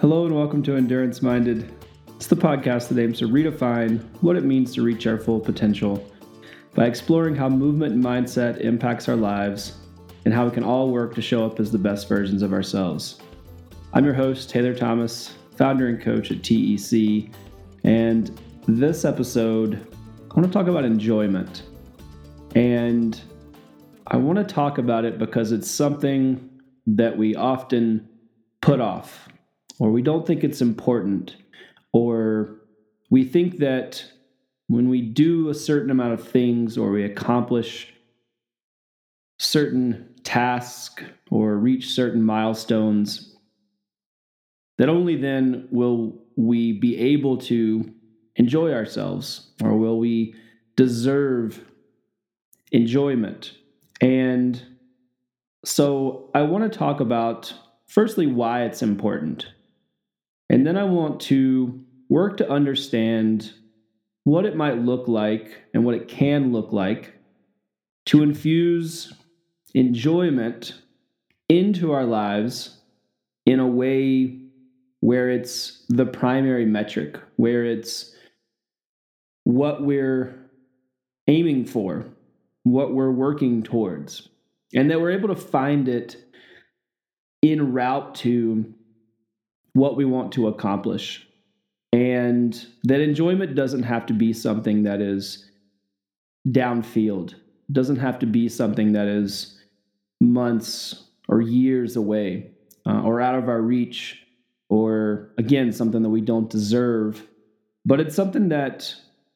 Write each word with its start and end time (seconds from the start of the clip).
Hello 0.00 0.24
and 0.24 0.32
welcome 0.32 0.62
to 0.62 0.76
Endurance 0.76 1.22
Minded. 1.22 1.74
It's 2.14 2.28
the 2.28 2.36
podcast 2.36 2.86
that 2.86 3.02
aims 3.02 3.18
to 3.18 3.26
redefine 3.26 4.00
what 4.20 4.36
it 4.36 4.44
means 4.44 4.72
to 4.74 4.82
reach 4.82 5.08
our 5.08 5.18
full 5.18 5.40
potential 5.40 6.08
by 6.72 6.86
exploring 6.86 7.34
how 7.34 7.48
movement 7.48 7.94
and 7.94 8.04
mindset 8.04 8.60
impacts 8.60 9.08
our 9.08 9.16
lives 9.16 9.78
and 10.24 10.32
how 10.32 10.44
we 10.44 10.52
can 10.52 10.62
all 10.62 10.92
work 10.92 11.16
to 11.16 11.20
show 11.20 11.44
up 11.44 11.58
as 11.58 11.72
the 11.72 11.78
best 11.78 12.08
versions 12.08 12.42
of 12.42 12.52
ourselves. 12.52 13.18
I'm 13.92 14.04
your 14.04 14.14
host, 14.14 14.48
Taylor 14.48 14.72
Thomas, 14.72 15.34
founder 15.56 15.88
and 15.88 16.00
coach 16.00 16.30
at 16.30 16.44
TEC, 16.44 17.32
and 17.82 18.40
this 18.68 19.04
episode, 19.04 19.84
I 20.30 20.34
want 20.34 20.46
to 20.46 20.52
talk 20.52 20.68
about 20.68 20.84
enjoyment. 20.84 21.64
And 22.54 23.20
I 24.06 24.16
want 24.16 24.38
to 24.38 24.44
talk 24.44 24.78
about 24.78 25.04
it 25.04 25.18
because 25.18 25.50
it's 25.50 25.68
something 25.68 26.48
that 26.86 27.18
we 27.18 27.34
often 27.34 28.08
put 28.60 28.80
off 28.80 29.28
or 29.78 29.90
we 29.90 30.02
don't 30.02 30.26
think 30.26 30.44
it's 30.44 30.60
important, 30.60 31.36
or 31.92 32.56
we 33.10 33.24
think 33.24 33.58
that 33.58 34.04
when 34.66 34.88
we 34.88 35.00
do 35.00 35.48
a 35.48 35.54
certain 35.54 35.90
amount 35.90 36.12
of 36.12 36.28
things 36.28 36.76
or 36.76 36.90
we 36.90 37.04
accomplish 37.04 37.94
certain 39.38 40.14
tasks 40.24 41.02
or 41.30 41.56
reach 41.56 41.88
certain 41.90 42.22
milestones, 42.22 43.36
that 44.76 44.88
only 44.88 45.16
then 45.16 45.68
will 45.70 46.14
we 46.36 46.72
be 46.72 46.96
able 46.98 47.36
to 47.36 47.92
enjoy 48.36 48.72
ourselves 48.72 49.50
or 49.62 49.76
will 49.76 49.98
we 49.98 50.34
deserve 50.76 51.64
enjoyment. 52.70 53.54
And 54.00 54.62
so 55.64 56.30
I 56.34 56.42
want 56.42 56.70
to 56.70 56.78
talk 56.78 57.00
about, 57.00 57.52
firstly, 57.88 58.26
why 58.26 58.64
it's 58.64 58.82
important. 58.82 59.46
And 60.50 60.66
then 60.66 60.76
I 60.76 60.84
want 60.84 61.20
to 61.22 61.84
work 62.08 62.38
to 62.38 62.50
understand 62.50 63.52
what 64.24 64.44
it 64.44 64.56
might 64.56 64.78
look 64.78 65.08
like 65.08 65.62
and 65.74 65.84
what 65.84 65.94
it 65.94 66.08
can 66.08 66.52
look 66.52 66.72
like 66.72 67.14
to 68.06 68.22
infuse 68.22 69.12
enjoyment 69.74 70.74
into 71.48 71.92
our 71.92 72.04
lives 72.04 72.78
in 73.46 73.60
a 73.60 73.66
way 73.66 74.38
where 75.00 75.30
it's 75.30 75.84
the 75.88 76.06
primary 76.06 76.66
metric, 76.66 77.18
where 77.36 77.64
it's 77.64 78.14
what 79.44 79.82
we're 79.82 80.34
aiming 81.28 81.64
for, 81.64 82.06
what 82.64 82.94
we're 82.94 83.10
working 83.10 83.62
towards, 83.62 84.28
and 84.74 84.90
that 84.90 85.00
we're 85.00 85.12
able 85.12 85.28
to 85.28 85.36
find 85.36 85.88
it 85.88 86.16
in 87.42 87.72
route 87.72 88.14
to 88.14 88.74
what 89.78 89.96
we 89.96 90.04
want 90.04 90.32
to 90.32 90.48
accomplish. 90.48 91.26
And 91.92 92.66
that 92.84 93.00
enjoyment 93.00 93.54
doesn't 93.54 93.84
have 93.84 94.06
to 94.06 94.12
be 94.12 94.32
something 94.32 94.82
that 94.82 95.00
is 95.00 95.46
downfield, 96.48 97.34
doesn't 97.72 97.96
have 97.96 98.18
to 98.18 98.26
be 98.26 98.48
something 98.48 98.92
that 98.92 99.06
is 99.06 99.58
months 100.20 101.04
or 101.28 101.40
years 101.40 101.96
away 101.96 102.50
uh, 102.86 103.02
or 103.02 103.20
out 103.20 103.36
of 103.36 103.48
our 103.48 103.60
reach, 103.60 104.22
or 104.68 105.30
again, 105.38 105.72
something 105.72 106.02
that 106.02 106.10
we 106.10 106.20
don't 106.20 106.50
deserve. 106.50 107.26
But 107.86 108.00
it's 108.00 108.14
something 108.14 108.48
that 108.50 108.94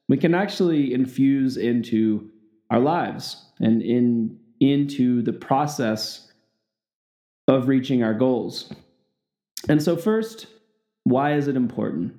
we 0.09 0.17
can 0.17 0.35
actually 0.35 0.93
infuse 0.93 1.57
into 1.57 2.31
our 2.71 2.81
lives 2.81 3.45
and 3.61 3.81
in 3.83 4.39
into 4.61 5.23
the 5.23 5.33
process 5.33 6.31
of 7.49 7.67
reaching 7.67 8.03
our 8.03 8.15
goals. 8.15 8.73
And 9.69 9.83
so, 9.83 9.97
first, 9.97 10.47
why 11.05 11.35
is 11.35 11.49
it 11.49 11.57
important? 11.57 12.15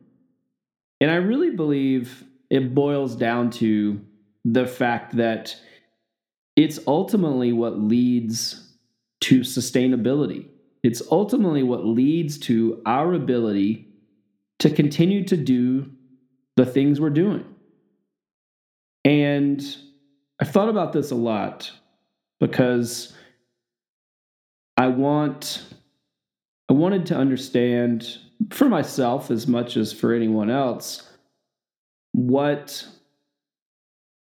And 1.02 1.12
I 1.12 1.16
really 1.16 1.52
believe 1.52 2.24
it 2.50 2.74
boils 2.74 3.16
down 3.16 3.50
to 3.52 4.00
the 4.46 4.66
fact 4.66 5.18
that 5.18 5.56
it's 6.56 6.80
ultimately 6.88 7.52
what 7.52 7.80
leads 7.80 8.74
to 9.22 9.42
sustainability. 9.42 10.48
It's 10.84 11.02
ultimately 11.12 11.64
what 11.64 11.86
leads 11.86 12.38
to 12.40 12.82
our 12.86 13.14
ability 13.14 13.88
to 14.60 14.70
continue 14.70 15.24
to 15.26 15.38
do 15.38 15.92
the 16.56 16.66
things 16.66 17.00
we're 17.00 17.10
doing. 17.10 17.46
And 19.06 19.66
I've 20.40 20.52
thought 20.52 20.70
about 20.70 20.94
this 20.94 21.12
a 21.12 21.16
lot 21.16 21.72
because 22.40 23.14
I 24.78 24.88
want 24.88 25.64
I 26.74 26.76
wanted 26.76 27.06
to 27.06 27.16
understand 27.16 28.18
for 28.50 28.68
myself 28.68 29.30
as 29.30 29.48
much 29.48 29.78
as 29.78 29.94
for 29.94 30.12
anyone 30.12 30.50
else 30.50 31.08
what 32.14 32.88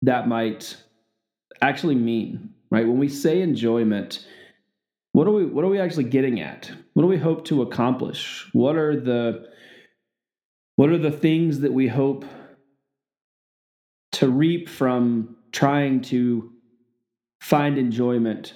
that 0.02 0.28
might 0.28 0.76
actually 1.62 1.94
mean, 1.94 2.50
right? 2.70 2.86
When 2.86 2.98
we 2.98 3.08
say 3.08 3.40
enjoyment, 3.40 4.26
what 5.12 5.26
are 5.26 5.30
we 5.30 5.46
what 5.46 5.64
are 5.64 5.68
we 5.68 5.80
actually 5.80 6.04
getting 6.04 6.40
at? 6.40 6.70
What 6.92 7.04
do 7.04 7.06
we 7.06 7.16
hope 7.16 7.46
to 7.46 7.62
accomplish? 7.62 8.46
What 8.52 8.76
are 8.76 9.00
the 9.00 9.48
what 10.76 10.90
are 10.90 10.98
the 10.98 11.10
things 11.10 11.60
that 11.60 11.72
we 11.72 11.88
hope 11.88 12.26
to 14.12 14.28
reap 14.28 14.68
from 14.68 15.34
trying 15.50 16.02
to 16.02 16.52
find 17.40 17.78
enjoyment 17.78 18.52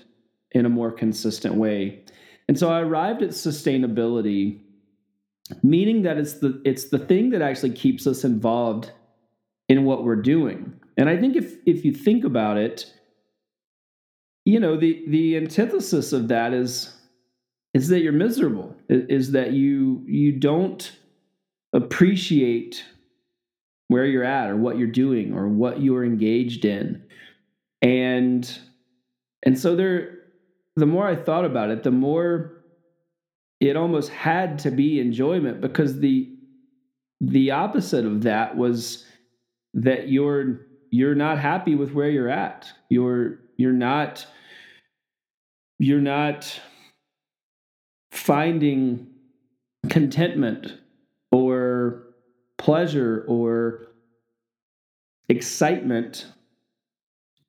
in 0.50 0.66
a 0.66 0.68
more 0.68 0.92
consistent 0.92 1.54
way? 1.54 2.04
And 2.48 2.58
so 2.58 2.70
I 2.70 2.80
arrived 2.80 3.22
at 3.22 3.30
sustainability, 3.30 4.58
meaning 5.62 6.02
that 6.02 6.16
it's 6.16 6.34
the 6.34 6.60
it's 6.64 6.88
the 6.88 6.98
thing 6.98 7.30
that 7.30 7.42
actually 7.42 7.72
keeps 7.72 8.06
us 8.06 8.24
involved 8.24 8.90
in 9.68 9.84
what 9.84 10.04
we're 10.04 10.16
doing. 10.16 10.74
And 10.96 11.08
I 11.08 11.16
think 11.16 11.36
if 11.36 11.56
if 11.66 11.84
you 11.84 11.92
think 11.92 12.24
about 12.24 12.56
it, 12.56 12.92
you 14.44 14.58
know, 14.58 14.76
the 14.76 15.04
the 15.08 15.36
antithesis 15.36 16.12
of 16.12 16.28
that 16.28 16.54
is 16.54 16.94
is 17.74 17.88
that 17.88 18.00
you're 18.00 18.12
miserable, 18.12 18.74
is 18.88 19.32
that 19.32 19.52
you 19.52 20.02
you 20.06 20.32
don't 20.32 20.90
appreciate 21.74 22.82
where 23.88 24.06
you're 24.06 24.24
at 24.24 24.48
or 24.48 24.56
what 24.56 24.78
you're 24.78 24.86
doing 24.86 25.34
or 25.34 25.48
what 25.48 25.82
you're 25.82 26.04
engaged 26.04 26.64
in. 26.64 27.02
And 27.82 28.58
and 29.44 29.58
so 29.58 29.76
there 29.76 30.17
the 30.78 30.86
more 30.86 31.06
I 31.06 31.16
thought 31.16 31.44
about 31.44 31.70
it, 31.70 31.82
the 31.82 31.90
more 31.90 32.52
it 33.60 33.76
almost 33.76 34.10
had 34.10 34.60
to 34.60 34.70
be 34.70 35.00
enjoyment 35.00 35.60
because 35.60 35.98
the 35.98 36.34
the 37.20 37.50
opposite 37.50 38.04
of 38.06 38.22
that 38.22 38.56
was 38.56 39.04
that 39.74 40.08
you're 40.08 40.60
you're 40.90 41.16
not 41.16 41.38
happy 41.38 41.74
with 41.74 41.92
where 41.92 42.08
you're 42.08 42.28
at. 42.28 42.68
You're 42.88 43.40
you're 43.56 43.72
not 43.72 44.24
you're 45.80 46.00
not 46.00 46.60
finding 48.12 49.08
contentment 49.88 50.78
or 51.32 52.04
pleasure 52.56 53.24
or 53.26 53.88
excitement 55.28 56.26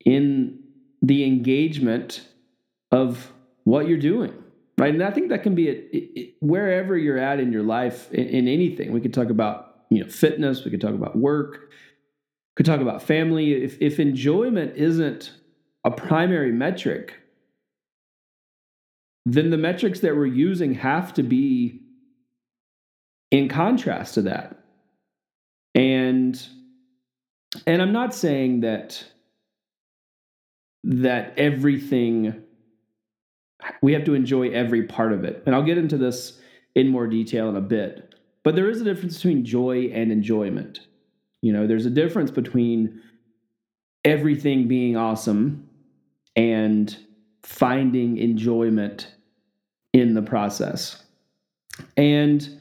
in 0.04 0.58
the 1.02 1.24
engagement 1.24 2.26
of 2.90 3.32
what 3.64 3.88
you're 3.88 3.98
doing 3.98 4.32
right? 4.78 4.94
And 4.94 5.02
i 5.02 5.10
think 5.10 5.28
that 5.30 5.42
can 5.42 5.54
be 5.54 5.68
a, 5.68 6.34
wherever 6.40 6.96
you're 6.96 7.18
at 7.18 7.40
in 7.40 7.52
your 7.52 7.62
life 7.62 8.10
in, 8.12 8.26
in, 8.26 8.48
anything 8.48 8.92
we 8.92 9.00
could 9.00 9.14
talk 9.14 9.30
about 9.30 9.84
you 9.90 10.02
know 10.02 10.10
fitness 10.10 10.64
we 10.64 10.70
could 10.70 10.80
talk 10.80 10.94
about 10.94 11.16
work 11.16 11.70
could 12.56 12.66
talk 12.66 12.80
about 12.80 13.02
family. 13.02 13.52
If, 13.54 13.80
if 13.80 13.98
enjoyment 13.98 14.76
isn't 14.76 15.32
a 15.84 15.90
primary 15.90 16.52
metric 16.52 17.14
then 19.24 19.50
the 19.50 19.56
metrics 19.56 20.00
that 20.00 20.16
we're 20.16 20.26
using 20.26 20.74
have 20.74 21.14
to 21.14 21.22
be 21.22 21.80
in 23.30 23.48
contrast 23.48 24.14
to 24.14 24.22
that. 24.22 24.58
And 25.74 26.42
and 27.66 27.82
i'm 27.82 27.92
not 27.92 28.14
saying 28.14 28.60
that 28.60 29.04
that 30.84 31.32
everything 31.36 32.42
we 33.82 33.92
have 33.92 34.04
to 34.04 34.14
enjoy 34.14 34.50
every 34.50 34.84
part 34.84 35.12
of 35.12 35.24
it. 35.24 35.42
And 35.46 35.54
I'll 35.54 35.62
get 35.62 35.78
into 35.78 35.96
this 35.96 36.38
in 36.74 36.88
more 36.88 37.06
detail 37.06 37.48
in 37.48 37.56
a 37.56 37.60
bit. 37.60 38.14
But 38.42 38.54
there 38.54 38.70
is 38.70 38.80
a 38.80 38.84
difference 38.84 39.16
between 39.16 39.44
joy 39.44 39.90
and 39.92 40.10
enjoyment. 40.10 40.80
You 41.42 41.52
know, 41.52 41.66
there's 41.66 41.86
a 41.86 41.90
difference 41.90 42.30
between 42.30 43.02
everything 44.04 44.68
being 44.68 44.96
awesome 44.96 45.68
and 46.36 46.96
finding 47.42 48.18
enjoyment 48.18 49.12
in 49.92 50.14
the 50.14 50.22
process. 50.22 51.02
And 51.96 52.60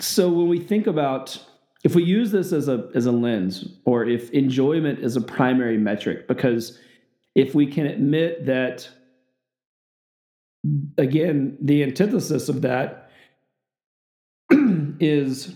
so 0.00 0.28
when 0.28 0.48
we 0.48 0.60
think 0.60 0.86
about 0.86 1.42
if 1.84 1.94
we 1.94 2.02
use 2.02 2.32
this 2.32 2.52
as 2.52 2.68
a 2.68 2.90
as 2.94 3.06
a 3.06 3.12
lens 3.12 3.68
or 3.84 4.04
if 4.04 4.30
enjoyment 4.30 4.98
is 4.98 5.16
a 5.16 5.20
primary 5.20 5.78
metric 5.78 6.26
because 6.26 6.78
if 7.34 7.54
we 7.54 7.66
can 7.66 7.86
admit 7.86 8.44
that 8.46 8.88
again, 10.98 11.56
the 11.60 11.82
antithesis 11.82 12.48
of 12.48 12.62
that 12.62 13.10
is 15.00 15.54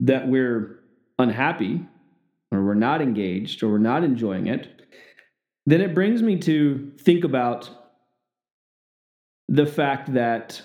that 0.00 0.28
we're 0.28 0.80
unhappy 1.18 1.86
or 2.50 2.64
we're 2.64 2.74
not 2.74 3.00
engaged 3.00 3.62
or 3.62 3.68
we're 3.68 3.78
not 3.78 4.04
enjoying 4.04 4.46
it, 4.46 4.82
then 5.66 5.80
it 5.80 5.94
brings 5.94 6.22
me 6.22 6.38
to 6.38 6.92
think 6.98 7.24
about 7.24 7.70
the 9.48 9.66
fact 9.66 10.12
that 10.14 10.60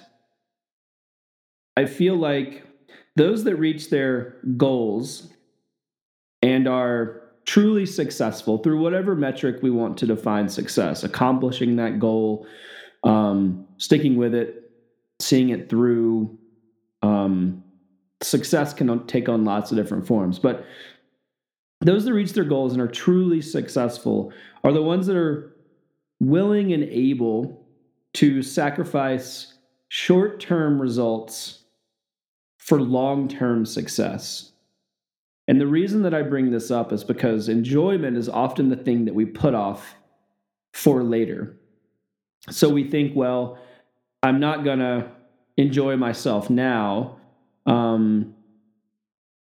I 1.76 1.86
feel 1.86 2.16
like 2.16 2.66
those 3.16 3.44
that 3.44 3.56
reach 3.56 3.90
their 3.90 4.38
goals 4.58 5.28
and 6.42 6.68
are 6.68 7.22
truly 7.46 7.86
successful 7.86 8.58
through 8.58 8.80
whatever 8.80 9.16
metric 9.16 9.58
we 9.62 9.70
want 9.70 9.98
to 9.98 10.06
define 10.06 10.50
success, 10.50 11.04
accomplishing 11.04 11.78
that 11.78 12.00
goal, 12.00 12.46
um, 13.08 13.66
sticking 13.78 14.18
with 14.18 14.36
it, 14.36 14.72
seeing 15.20 15.50
it 15.50 15.70
through. 15.70 16.38
Um, 17.02 17.64
success 18.22 18.74
can 18.74 19.06
take 19.08 19.30
on 19.30 19.46
lots 19.46 19.72
of 19.72 19.78
different 19.78 20.06
forms, 20.06 20.40
but 20.40 20.66
those 21.82 22.06
that 22.06 22.14
reach 22.14 22.34
their 22.34 22.44
goals 22.44 22.74
and 22.74 22.82
are 22.82 22.88
truly 22.88 23.42
successful 23.42 24.34
are 24.64 24.74
the 24.74 24.82
ones 24.82 25.06
that 25.08 25.16
are 25.16 25.56
willing 26.20 26.74
and 26.74 26.84
able 26.84 27.68
to 28.16 28.42
sacrifice 28.42 29.54
short 29.90 30.40
term 30.40 30.82
results 30.82 31.64
for 32.58 32.82
long 32.82 33.28
term 33.28 33.66
success. 33.66 34.52
And 35.48 35.62
the 35.62 35.68
reason 35.68 36.02
that 36.02 36.14
I 36.14 36.24
bring 36.24 36.52
this 36.52 36.72
up 36.72 36.92
is 36.92 37.04
because 37.04 37.48
enjoyment 37.48 38.18
is 38.18 38.28
often 38.28 38.70
the 38.70 38.76
thing 38.76 39.06
that 39.06 39.16
we 39.16 39.26
put 39.26 39.54
off 39.54 39.96
for 40.74 41.04
later. 41.04 41.57
So 42.50 42.70
we 42.70 42.90
think, 42.90 43.16
well, 43.16 43.58
I'm 44.24 44.40
not 44.40 44.64
going 44.64 44.80
to 44.80 45.10
enjoy 45.58 45.98
myself 45.98 46.50
now 46.50 47.18
um, 47.66 48.36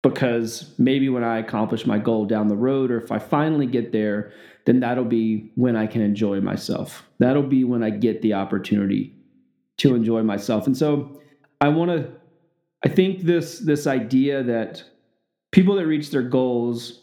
because 0.01 0.73
maybe 0.77 1.09
when 1.09 1.23
I 1.23 1.39
accomplish 1.39 1.85
my 1.85 1.97
goal 1.97 2.25
down 2.25 2.47
the 2.47 2.55
road, 2.55 2.91
or 2.91 2.97
if 2.97 3.11
I 3.11 3.19
finally 3.19 3.65
get 3.65 3.91
there, 3.91 4.31
then 4.65 4.79
that'll 4.79 5.05
be 5.05 5.51
when 5.55 5.75
I 5.75 5.87
can 5.87 6.01
enjoy 6.01 6.41
myself. 6.41 7.03
That'll 7.19 7.43
be 7.43 7.63
when 7.63 7.83
I 7.83 7.89
get 7.89 8.21
the 8.21 8.33
opportunity 8.33 9.15
to 9.77 9.95
enjoy 9.95 10.23
myself. 10.23 10.67
And 10.67 10.77
so 10.77 11.19
I 11.59 11.69
want 11.69 11.91
to 11.91 12.11
I 12.83 12.89
think 12.89 13.21
this 13.21 13.59
this 13.59 13.87
idea 13.87 14.43
that 14.43 14.83
people 15.51 15.75
that 15.75 15.87
reach 15.87 16.11
their 16.11 16.21
goals 16.21 17.01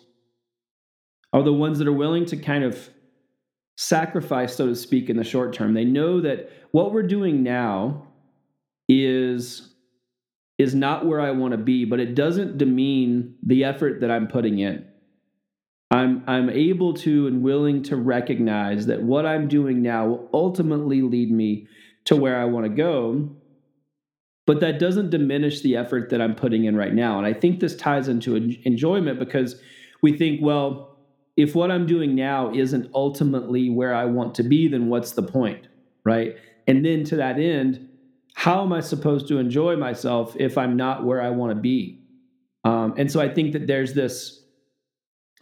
are 1.33 1.43
the 1.43 1.53
ones 1.53 1.79
that 1.79 1.89
are 1.89 1.93
willing 1.93 2.27
to 2.27 2.37
kind 2.37 2.65
of 2.65 2.91
sacrifice, 3.81 4.57
so 4.57 4.67
to 4.67 4.77
speak, 4.77 5.09
in 5.09 5.17
the 5.17 5.25
short 5.25 5.53
term. 5.53 5.75
They 5.75 5.85
know 5.85 6.21
that 6.21 6.51
what 6.73 6.93
we're 6.93 7.03
doing 7.03 7.43
now 7.43 8.07
is 8.89 9.75
is 10.59 10.75
not 10.75 11.07
where 11.07 11.21
I 11.21 11.31
want 11.31 11.53
to 11.53 11.59
be, 11.59 11.87
but 11.87 12.01
it 12.01 12.15
doesn't 12.15 12.59
demean 12.59 13.35
the 13.43 13.65
effort 13.65 14.03
that 14.03 14.11
I'm 14.11 14.29
putting 14.29 14.59
in. 14.59 14.87
I'm 15.91 16.23
I'm 16.27 16.51
able 16.51 16.95
to 16.95 17.27
and 17.27 17.43
willing 17.43 17.83
to 17.85 17.97
recognize 17.97 18.87
that 18.87 19.03
what 19.03 19.25
I'm 19.25 19.49
doing 19.49 19.83
now 19.83 20.07
will 20.07 20.31
ultimately 20.35 21.03
lead 21.03 21.31
me 21.31 21.67
to 22.05 22.17
where 22.17 22.39
I 22.39 22.45
want 22.45 22.67
to 22.67 22.71
go 22.71 23.31
but 24.51 24.59
that 24.59 24.81
doesn't 24.81 25.11
diminish 25.11 25.61
the 25.61 25.77
effort 25.77 26.11
that 26.11 26.21
I'm 26.21 26.35
putting 26.35 26.65
in 26.65 26.75
right 26.75 26.93
now. 26.93 27.19
And 27.19 27.25
I 27.25 27.33
think 27.33 27.61
this 27.61 27.77
ties 27.77 28.09
into 28.09 28.35
enjoyment 28.65 29.21
because 29.21 29.61
we 30.03 30.19
think, 30.19 30.41
well, 30.43 30.90
if 31.41 31.55
what 31.55 31.71
I'm 31.71 31.87
doing 31.87 32.15
now 32.15 32.53
isn't 32.53 32.91
ultimately 32.95 33.71
where 33.71 33.95
I 33.95 34.05
want 34.05 34.35
to 34.37 34.43
be, 34.43 34.69
then 34.69 34.89
what's 34.89 35.13
the 35.13 35.23
point? 35.23 35.69
Right. 36.05 36.37
And 36.67 36.85
then 36.85 37.05
to 37.05 37.17
that 37.17 37.39
end, 37.39 37.89
how 38.35 38.63
am 38.63 38.73
I 38.73 38.81
supposed 38.81 39.27
to 39.29 39.39
enjoy 39.39 39.77
myself 39.77 40.37
if 40.39 40.59
I'm 40.59 40.77
not 40.77 41.05
where 41.05 41.23
I 41.23 41.31
want 41.31 41.51
to 41.53 41.61
be? 41.61 42.03
Um, 42.65 42.95
and 42.99 43.11
so 43.11 43.21
I 43.21 43.29
think 43.29 43.53
that 43.53 43.67
there's 43.67 43.95
this 43.95 44.43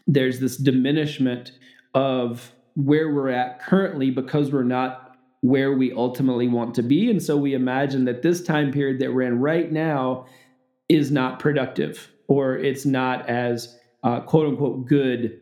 there's 0.07 0.41
this 0.41 0.57
diminishment 0.57 1.53
of 1.95 2.53
where 2.75 3.13
we're 3.13 3.29
at 3.29 3.61
currently 3.61 4.11
because 4.11 4.51
we're 4.53 4.63
not 4.63 5.17
where 5.41 5.73
we 5.73 5.93
ultimately 5.93 6.49
want 6.49 6.75
to 6.77 6.83
be. 6.83 7.11
And 7.11 7.23
so 7.23 7.37
we 7.37 7.55
imagine 7.55 8.05
that 8.07 8.23
this 8.23 8.43
time 8.43 8.73
period 8.73 9.01
that 9.01 9.13
we're 9.13 9.27
in 9.27 9.41
right 9.41 9.71
now 9.71 10.27
is 10.89 11.11
not 11.11 11.41
productive 11.41 12.11
or 12.27 12.57
it's 12.57 12.87
not 12.87 13.29
as 13.29 13.79
uh, 14.03 14.21
quote 14.21 14.47
unquote 14.47 14.87
good 14.87 15.41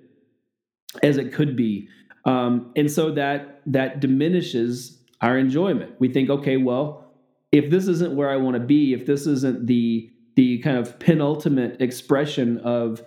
as 1.03 1.17
it 1.17 1.33
could 1.33 1.57
be. 1.57 1.89
Um, 2.25 2.73
and 2.77 2.91
so 2.91 3.13
that 3.13 3.63
that 3.67 4.01
diminishes 4.01 5.01
our 5.21 5.39
enjoyment. 5.39 5.93
We 5.99 6.09
think, 6.13 6.29
okay, 6.29 6.57
well, 6.57 7.13
if 7.53 7.71
this 7.71 7.89
isn't 7.89 8.15
where 8.15 8.31
I 8.31 8.37
want 8.37 8.55
to 8.55 8.61
be, 8.61 8.93
if 8.93 9.07
this 9.07 9.27
isn't 9.27 9.67
the 9.67 10.11
the 10.35 10.59
kind 10.59 10.77
of 10.77 10.99
penultimate 10.99 11.81
expression 11.81 12.59
of 12.59 13.03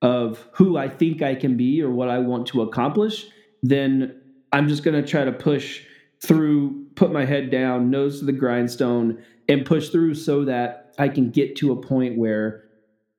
of 0.00 0.48
who 0.52 0.76
I 0.76 0.88
think 0.88 1.22
I 1.22 1.34
can 1.34 1.56
be 1.56 1.80
or 1.82 1.90
what 1.90 2.08
I 2.08 2.18
want 2.18 2.46
to 2.48 2.62
accomplish, 2.62 3.26
then 3.62 4.20
I'm 4.52 4.68
just 4.68 4.82
going 4.82 5.00
to 5.00 5.08
try 5.08 5.24
to 5.24 5.32
push 5.32 5.82
through, 6.24 6.86
put 6.94 7.12
my 7.12 7.24
head 7.24 7.50
down, 7.50 7.90
nose 7.90 8.18
to 8.18 8.24
the 8.24 8.32
grindstone, 8.32 9.22
and 9.48 9.64
push 9.64 9.90
through 9.90 10.14
so 10.14 10.44
that 10.44 10.94
I 10.98 11.08
can 11.08 11.30
get 11.30 11.56
to 11.56 11.72
a 11.72 11.76
point 11.76 12.18
where 12.18 12.64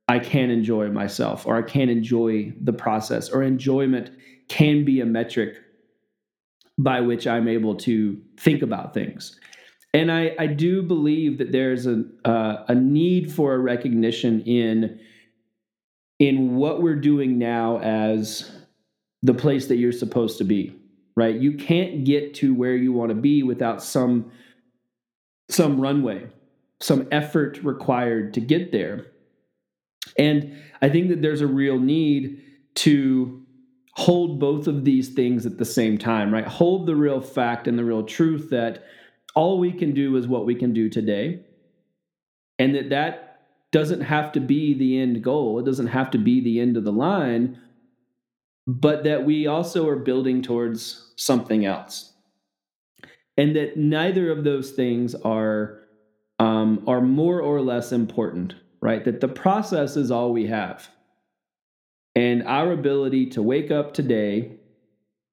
I 0.07 0.19
can 0.19 0.49
enjoy 0.49 0.89
myself 0.89 1.45
or 1.45 1.57
I 1.57 1.61
can 1.61 1.89
enjoy 1.89 2.53
the 2.61 2.73
process 2.73 3.29
or 3.29 3.43
enjoyment 3.43 4.11
can 4.49 4.83
be 4.83 4.99
a 5.01 5.05
metric 5.05 5.57
by 6.77 7.01
which 7.01 7.27
I'm 7.27 7.47
able 7.47 7.75
to 7.75 8.21
think 8.37 8.61
about 8.61 8.93
things. 8.93 9.39
And 9.93 10.11
I, 10.11 10.35
I 10.39 10.47
do 10.47 10.81
believe 10.81 11.37
that 11.37 11.51
there's 11.51 11.85
a, 11.85 12.03
uh, 12.25 12.65
a 12.67 12.75
need 12.75 13.31
for 13.31 13.53
a 13.53 13.59
recognition 13.59 14.41
in, 14.41 14.99
in 16.19 16.55
what 16.55 16.81
we're 16.81 16.95
doing 16.95 17.37
now 17.37 17.79
as 17.79 18.51
the 19.21 19.33
place 19.33 19.67
that 19.67 19.77
you're 19.77 19.91
supposed 19.91 20.39
to 20.39 20.43
be 20.43 20.75
right? 21.15 21.35
You 21.35 21.53
can't 21.53 22.03
get 22.03 22.33
to 22.35 22.53
where 22.53 22.75
you 22.75 22.91
want 22.91 23.09
to 23.09 23.15
be 23.15 23.43
without 23.43 23.83
some 23.83 24.31
some 25.49 25.79
runway, 25.79 26.27
some 26.79 27.07
effort 27.11 27.59
required 27.63 28.33
to 28.33 28.41
get 28.41 28.71
there. 28.71 29.07
And 30.17 30.57
I 30.81 30.89
think 30.89 31.09
that 31.09 31.21
there's 31.21 31.41
a 31.41 31.47
real 31.47 31.79
need 31.79 32.41
to 32.75 33.43
hold 33.95 34.39
both 34.39 34.67
of 34.67 34.85
these 34.85 35.09
things 35.09 35.45
at 35.45 35.57
the 35.57 35.65
same 35.65 35.97
time, 35.97 36.33
right? 36.33 36.47
Hold 36.47 36.87
the 36.87 36.95
real 36.95 37.21
fact 37.21 37.67
and 37.67 37.77
the 37.77 37.85
real 37.85 38.03
truth 38.03 38.49
that 38.49 38.83
all 39.35 39.59
we 39.59 39.71
can 39.71 39.93
do 39.93 40.15
is 40.15 40.27
what 40.27 40.45
we 40.45 40.55
can 40.55 40.73
do 40.73 40.89
today. 40.89 41.41
And 42.59 42.75
that 42.75 42.89
that 42.89 43.33
doesn't 43.71 44.01
have 44.01 44.31
to 44.33 44.39
be 44.39 44.73
the 44.73 44.99
end 44.99 45.23
goal. 45.23 45.59
It 45.59 45.65
doesn't 45.65 45.87
have 45.87 46.11
to 46.11 46.17
be 46.17 46.41
the 46.41 46.59
end 46.59 46.77
of 46.77 46.83
the 46.83 46.91
line, 46.91 47.59
but 48.67 49.03
that 49.03 49.25
we 49.25 49.47
also 49.47 49.87
are 49.87 49.95
building 49.95 50.41
towards 50.41 51.11
something 51.15 51.65
else. 51.65 52.13
And 53.35 53.55
that 53.55 53.77
neither 53.77 54.31
of 54.31 54.43
those 54.43 54.71
things 54.71 55.15
are 55.15 55.79
um, 56.39 56.83
are 56.87 57.01
more 57.01 57.41
or 57.41 57.61
less 57.61 57.91
important, 57.91 58.55
right? 58.83 59.05
That 59.05 59.21
the 59.21 59.29
process 59.29 59.95
is 59.95 60.11
all 60.11 60.33
we 60.33 60.47
have. 60.47 60.89
And 62.15 62.45
our 62.45 62.73
ability 62.73 63.27
to 63.27 63.41
wake 63.41 63.71
up 63.71 63.93
today 63.93 64.57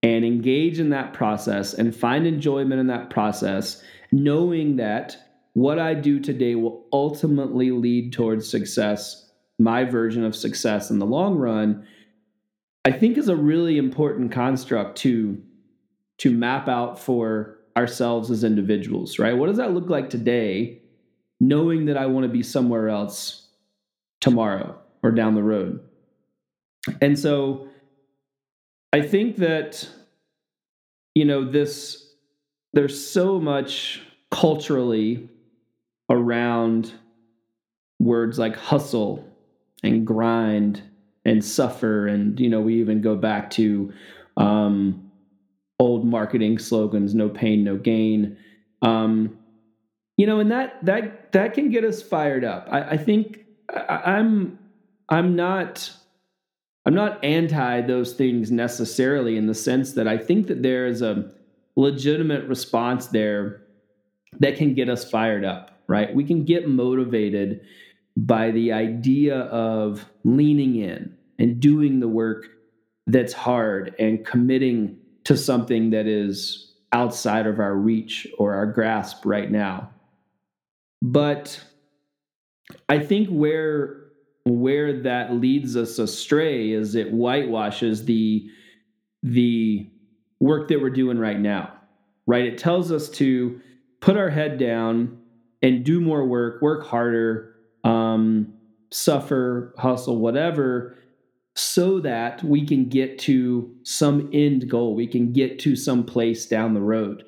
and 0.05 0.25
engage 0.25 0.79
in 0.79 0.91
that 0.91 1.13
process 1.13 1.75
and 1.75 1.95
find 1.95 2.29
enjoyment 2.29 2.81
in 2.81 2.87
that 2.87 3.11
process, 3.11 3.83
knowing 4.13 4.77
that 4.77 5.17
what 5.55 5.81
I 5.81 5.95
do 5.95 6.21
today 6.21 6.55
will 6.55 6.87
ultimately 6.93 7.73
lead 7.73 8.13
towards 8.13 8.49
success, 8.49 9.31
my 9.59 9.83
version 9.83 10.25
of 10.25 10.37
success 10.37 10.89
in 10.89 11.01
the 11.01 11.05
long 11.07 11.35
run, 11.35 11.85
I 12.85 12.93
think 12.93 13.19
is 13.19 13.29
a 13.29 13.37
really 13.37 13.79
important 13.79 14.31
construct 14.31 14.97
to 14.99 15.43
to 16.19 16.31
map 16.31 16.69
out 16.69 16.99
for 16.99 17.59
ourselves 17.77 18.31
as 18.31 18.45
individuals, 18.45 19.19
right? 19.19 19.37
What 19.37 19.47
does 19.47 19.57
that 19.57 19.73
look 19.73 19.89
like 19.89 20.11
today, 20.11 20.83
knowing 21.41 21.87
that 21.87 21.97
I 21.97 22.07
want 22.07 22.25
to 22.25 22.29
be 22.29 22.43
somewhere 22.43 22.91
else 22.91 23.40
tomorrow 24.21 24.79
or 25.03 25.11
down 25.11 25.35
the 25.35 25.43
road? 25.43 25.81
And 27.01 27.19
so 27.19 27.69
I 28.93 29.03
think 29.03 29.37
that 29.37 29.89
you 31.15 31.25
know 31.25 31.45
this 31.45 32.07
there's 32.73 33.05
so 33.05 33.41
much 33.41 34.03
culturally 34.31 35.29
around 36.09 36.93
words 37.99 38.39
like 38.39 38.57
hustle 38.57 39.25
and 39.83 40.07
grind 40.07 40.83
and 41.25 41.45
suffer. 41.45 42.07
And 42.07 42.39
you 42.41 42.49
know 42.49 42.61
we 42.61 42.81
even 42.81 43.01
go 43.01 43.17
back 43.17 43.51
to 43.51 43.93
um, 44.37 45.11
old 45.79 46.05
marketing 46.05 46.59
slogans 46.59 47.15
no 47.15 47.29
pain 47.29 47.65
no 47.65 47.77
gain. 47.77 48.37
Um, 48.83 49.39
you 50.17 50.27
know 50.27 50.41
and 50.41 50.51
that 50.51 50.85
that 50.85 51.33
that 51.33 51.55
can 51.55 51.71
get 51.71 51.85
us 51.85 52.03
fired 52.03 52.45
up. 52.45 52.69
I, 52.71 52.91
I 52.91 52.97
think 52.97 53.40
I, 53.73 54.17
i'm 54.17 54.59
i'm 55.09 55.37
not 55.37 55.91
i'm 56.87 56.95
not 56.95 57.25
anti 57.25 57.81
those 57.83 58.13
things 58.15 58.51
necessarily 58.51 59.37
in 59.37 59.47
the 59.47 59.55
sense 59.55 59.93
that 59.93 60.09
i 60.09 60.19
think 60.19 60.47
that 60.49 60.63
there 60.63 60.87
is 60.87 61.03
a 61.03 61.33
legitimate 61.77 62.47
response 62.47 63.07
there 63.09 63.63
that 64.39 64.57
can 64.57 64.75
get 64.75 64.89
us 64.89 65.09
fired 65.09 65.45
up 65.45 65.71
right? 65.91 66.15
We 66.15 66.23
can 66.23 66.45
get 66.45 66.69
motivated 66.69 67.63
by 68.17 68.53
the 68.53 68.73
idea 68.73 69.41
of 69.41 70.09
leaning 70.23 70.77
in 70.77 71.17
and 71.41 71.59
doing 71.59 71.99
the 71.99 72.07
work 72.07 72.47
that's 73.09 73.33
hard 73.33 73.97
and 73.99 74.25
committing 74.25 74.97
to 75.25 75.37
something 75.37 75.91
that 75.91 76.07
is 76.07 76.75
outside 76.93 77.49
of 77.49 77.59
our 77.59 77.75
reach 77.75 78.29
or 78.39 78.55
our 78.55 78.67
grasp 78.67 79.27
right 79.27 79.51
now. 79.51 79.91
But 81.03 81.61
I 82.89 82.99
think 82.99 83.29
where 83.29 83.97
where 84.45 85.03
that 85.03 85.35
leads 85.35 85.77
us 85.77 85.99
astray 85.99 86.71
is 86.71 86.95
it 86.95 87.11
whitewashes 87.11 88.05
the 88.05 88.49
the 89.23 89.89
work 90.41 90.69
that 90.69 90.81
we're 90.81 90.91
doing 90.91 91.19
right 91.19 91.39
now. 91.39 91.73
Right? 92.27 92.45
It 92.45 92.59
tells 92.59 92.91
us 92.93 93.09
to 93.11 93.61
put 94.01 94.17
our 94.17 94.31
head 94.31 94.59
down 94.59 95.19
and 95.63 95.85
do 95.85 96.01
more 96.01 96.25
work, 96.25 96.63
work 96.63 96.87
harder, 96.87 97.57
um, 97.85 98.55
suffer, 98.91 99.75
hustle, 99.79 100.19
whatever, 100.19 100.97
so 101.55 102.01
that 102.01 102.43
we 102.43 102.67
can 102.67 102.89
get 102.89 103.19
to 103.19 103.75
some 103.83 104.31
end 104.33 104.71
goal. 104.71 104.95
We 104.95 105.07
can 105.07 105.33
get 105.33 105.59
to 105.61 105.77
some 105.77 106.05
place 106.05 106.47
down 106.47 106.75
the 106.75 106.81
road. 106.81 107.25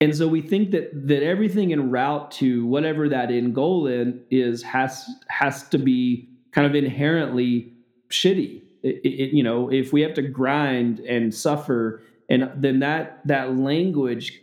And 0.00 0.14
so 0.14 0.28
we 0.28 0.42
think 0.42 0.72
that 0.72 0.90
that 1.08 1.22
everything 1.22 1.70
in 1.70 1.90
route 1.90 2.30
to 2.32 2.66
whatever 2.66 3.08
that 3.08 3.30
end 3.30 3.54
goal 3.54 3.86
in 3.86 4.22
is 4.30 4.62
has 4.62 5.08
has 5.28 5.68
to 5.70 5.78
be 5.78 6.28
kind 6.52 6.66
of 6.66 6.74
inherently 6.74 7.72
shitty. 8.10 8.62
It, 8.82 9.00
it, 9.04 9.34
you 9.34 9.42
know, 9.42 9.72
if 9.72 9.92
we 9.92 10.02
have 10.02 10.14
to 10.14 10.22
grind 10.22 11.00
and 11.00 11.34
suffer, 11.34 12.02
and 12.28 12.50
then 12.56 12.80
that 12.80 13.20
that 13.26 13.56
language 13.56 14.40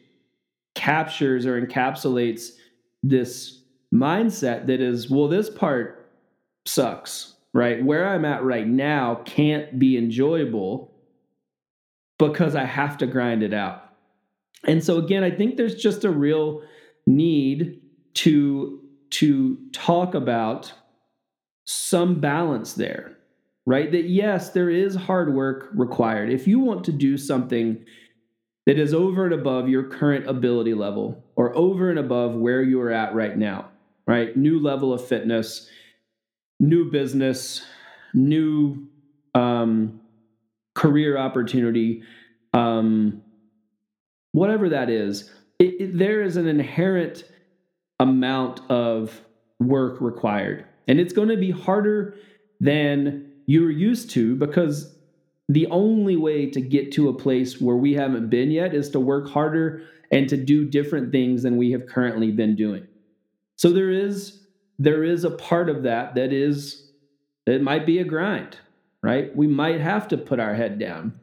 captures 0.75 1.45
or 1.45 1.61
encapsulates 1.61 2.53
this 3.03 3.61
mindset 3.93 4.65
that 4.65 4.81
is, 4.81 5.09
well, 5.09 5.27
this 5.27 5.49
part 5.49 6.09
sucks, 6.65 7.35
right? 7.53 7.83
Where 7.83 8.07
I'm 8.07 8.25
at 8.25 8.43
right 8.43 8.67
now 8.67 9.21
can't 9.25 9.77
be 9.77 9.97
enjoyable 9.97 10.91
because 12.17 12.55
I 12.55 12.63
have 12.63 12.97
to 12.99 13.07
grind 13.07 13.43
it 13.43 13.53
out. 13.53 13.82
And 14.65 14.83
so 14.83 14.97
again, 14.97 15.23
I 15.23 15.31
think 15.31 15.57
there's 15.57 15.75
just 15.75 16.05
a 16.05 16.09
real 16.09 16.61
need 17.05 17.81
to 18.15 18.79
to 19.11 19.57
talk 19.71 20.15
about 20.15 20.73
some 21.65 22.19
balance 22.19 22.73
there, 22.73 23.17
right? 23.65 23.91
That 23.91 24.05
yes, 24.05 24.49
there 24.49 24.69
is 24.69 24.95
hard 24.95 25.33
work 25.33 25.69
required. 25.73 26.29
If 26.29 26.47
you 26.47 26.59
want 26.59 26.83
to 26.85 26.91
do 26.91 27.17
something 27.17 27.85
that 28.65 28.79
is 28.79 28.93
over 28.93 29.25
and 29.25 29.33
above 29.33 29.67
your 29.67 29.83
current 29.83 30.27
ability 30.27 30.73
level 30.73 31.23
or 31.35 31.55
over 31.55 31.89
and 31.89 31.99
above 31.99 32.33
where 32.35 32.61
you 32.61 32.81
are 32.81 32.91
at 32.91 33.13
right 33.13 33.37
now, 33.37 33.69
right? 34.07 34.35
New 34.35 34.59
level 34.59 34.93
of 34.93 35.05
fitness, 35.05 35.69
new 36.59 36.89
business, 36.89 37.65
new 38.13 38.87
um, 39.35 39.99
career 40.75 41.17
opportunity, 41.17 42.03
um, 42.53 43.21
whatever 44.33 44.69
that 44.69 44.89
is, 44.89 45.31
it, 45.59 45.79
it, 45.79 45.97
there 45.97 46.21
is 46.21 46.35
an 46.35 46.47
inherent 46.47 47.23
amount 47.99 48.59
of 48.69 49.21
work 49.59 50.01
required. 50.01 50.65
And 50.87 50.99
it's 50.99 51.13
going 51.13 51.29
to 51.29 51.37
be 51.37 51.51
harder 51.51 52.15
than 52.59 53.31
you're 53.45 53.71
used 53.71 54.09
to 54.11 54.35
because 54.35 54.93
the 55.47 55.67
only 55.67 56.17
way 56.17 56.49
to 56.49 56.61
get 56.61 56.91
to 56.93 57.09
a 57.09 57.13
place 57.13 57.61
where 57.61 57.75
we 57.75 57.93
haven't 57.93 58.29
been 58.29 58.51
yet 58.51 58.73
is 58.73 58.89
to 58.89 58.99
work 58.99 59.29
harder 59.29 59.83
and 60.11 60.27
to 60.29 60.37
do 60.37 60.65
different 60.65 61.11
things 61.11 61.43
than 61.43 61.57
we 61.57 61.71
have 61.71 61.85
currently 61.85 62.31
been 62.31 62.55
doing. 62.55 62.87
So 63.55 63.71
there 63.71 63.91
is 63.91 64.39
there 64.79 65.03
is 65.03 65.23
a 65.23 65.31
part 65.31 65.69
of 65.69 65.83
that 65.83 66.15
that 66.15 66.33
is 66.33 66.91
it 67.45 67.61
might 67.61 67.85
be 67.85 67.99
a 67.99 68.03
grind, 68.03 68.57
right? 69.01 69.35
We 69.35 69.47
might 69.47 69.81
have 69.81 70.07
to 70.09 70.17
put 70.17 70.39
our 70.39 70.55
head 70.55 70.79
down. 70.79 71.19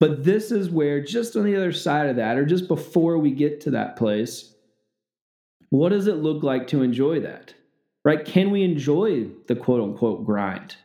But 0.00 0.24
this 0.24 0.52
is 0.52 0.70
where 0.70 1.02
just 1.02 1.36
on 1.36 1.44
the 1.44 1.56
other 1.56 1.72
side 1.72 2.08
of 2.08 2.16
that 2.16 2.36
or 2.36 2.44
just 2.44 2.68
before 2.68 3.18
we 3.18 3.32
get 3.32 3.60
to 3.62 3.70
that 3.72 3.96
place, 3.96 4.54
what 5.70 5.90
does 5.90 6.06
it 6.06 6.16
look 6.16 6.42
like 6.42 6.68
to 6.68 6.82
enjoy 6.82 7.20
that? 7.20 7.54
Right? 8.04 8.24
Can 8.24 8.50
we 8.50 8.62
enjoy 8.62 9.28
the 9.48 9.56
quote 9.56 9.82
unquote 9.82 10.24
grind? 10.24 10.76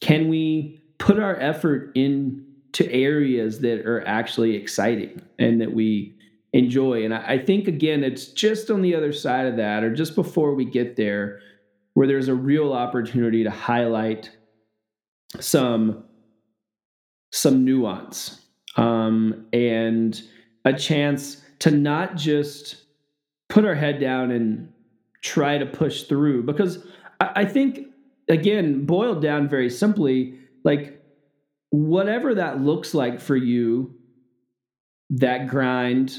Can 0.00 0.28
we 0.28 0.82
put 0.98 1.18
our 1.18 1.36
effort 1.36 1.92
into 1.96 2.90
areas 2.90 3.60
that 3.60 3.86
are 3.86 4.06
actually 4.06 4.54
exciting 4.54 5.22
and 5.38 5.60
that 5.60 5.72
we 5.72 6.16
enjoy. 6.56 7.04
And 7.04 7.14
I, 7.14 7.38
think, 7.38 7.68
again, 7.68 8.02
it's 8.02 8.26
just 8.26 8.70
on 8.70 8.82
the 8.82 8.94
other 8.94 9.12
side 9.12 9.46
of 9.46 9.56
that, 9.56 9.84
or 9.84 9.94
just 9.94 10.14
before 10.14 10.54
we 10.54 10.64
get 10.64 10.96
there, 10.96 11.40
where 11.94 12.06
there's 12.06 12.28
a 12.28 12.34
real 12.34 12.72
opportunity 12.72 13.44
to 13.44 13.50
highlight 13.50 14.30
some 15.40 16.04
some 17.32 17.64
nuance 17.64 18.42
um, 18.76 19.46
and 19.52 20.22
a 20.64 20.72
chance 20.72 21.42
to 21.60 21.70
not 21.70 22.16
just 22.16 22.76
put 23.48 23.64
our 23.64 23.74
head 23.74 24.00
down 24.00 24.30
and 24.30 24.72
try 25.22 25.58
to 25.58 25.66
push 25.66 26.04
through 26.04 26.42
because 26.42 26.84
I, 27.20 27.30
I 27.36 27.44
think 27.44 27.86
again 28.28 28.84
boiled 28.86 29.22
down 29.22 29.48
very 29.48 29.70
simply 29.70 30.38
like 30.64 31.02
whatever 31.70 32.34
that 32.34 32.60
looks 32.60 32.94
like 32.94 33.20
for 33.20 33.36
you 33.36 33.94
that 35.10 35.48
grind 35.48 36.18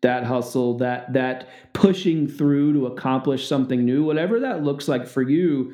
that 0.00 0.24
hustle, 0.24 0.78
that 0.78 1.12
that 1.12 1.48
pushing 1.72 2.28
through 2.28 2.72
to 2.74 2.86
accomplish 2.86 3.48
something 3.48 3.84
new, 3.84 4.04
whatever 4.04 4.40
that 4.40 4.62
looks 4.62 4.88
like 4.88 5.06
for 5.06 5.22
you, 5.22 5.72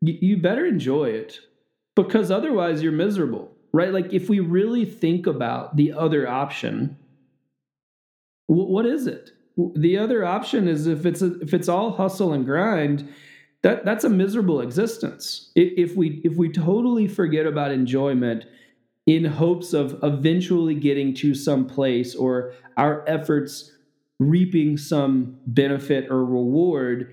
you, 0.00 0.18
you 0.20 0.36
better 0.36 0.66
enjoy 0.66 1.04
it 1.04 1.38
because 1.94 2.30
otherwise 2.30 2.82
you're 2.82 2.92
miserable, 2.92 3.52
right? 3.72 3.92
Like 3.92 4.12
if 4.12 4.28
we 4.28 4.40
really 4.40 4.84
think 4.84 5.26
about 5.26 5.76
the 5.76 5.92
other 5.92 6.28
option, 6.28 6.96
what 8.46 8.86
is 8.86 9.06
it? 9.06 9.30
The 9.76 9.98
other 9.98 10.24
option 10.24 10.66
is 10.66 10.86
if 10.86 11.06
it's 11.06 11.22
a, 11.22 11.38
if 11.40 11.54
it's 11.54 11.68
all 11.68 11.92
hustle 11.92 12.32
and 12.32 12.44
grind, 12.44 13.08
that 13.62 13.84
that's 13.84 14.04
a 14.04 14.08
miserable 14.08 14.60
existence. 14.60 15.52
If 15.54 15.94
we 15.96 16.20
if 16.24 16.36
we 16.36 16.50
totally 16.50 17.06
forget 17.06 17.46
about 17.46 17.70
enjoyment 17.72 18.44
in 19.06 19.24
hopes 19.24 19.72
of 19.72 19.98
eventually 20.02 20.74
getting 20.74 21.14
to 21.14 21.34
some 21.34 21.66
place 21.66 22.14
or 22.14 22.52
our 22.76 23.04
efforts 23.08 23.72
reaping 24.20 24.76
some 24.76 25.38
benefit 25.46 26.08
or 26.10 26.24
reward 26.24 27.12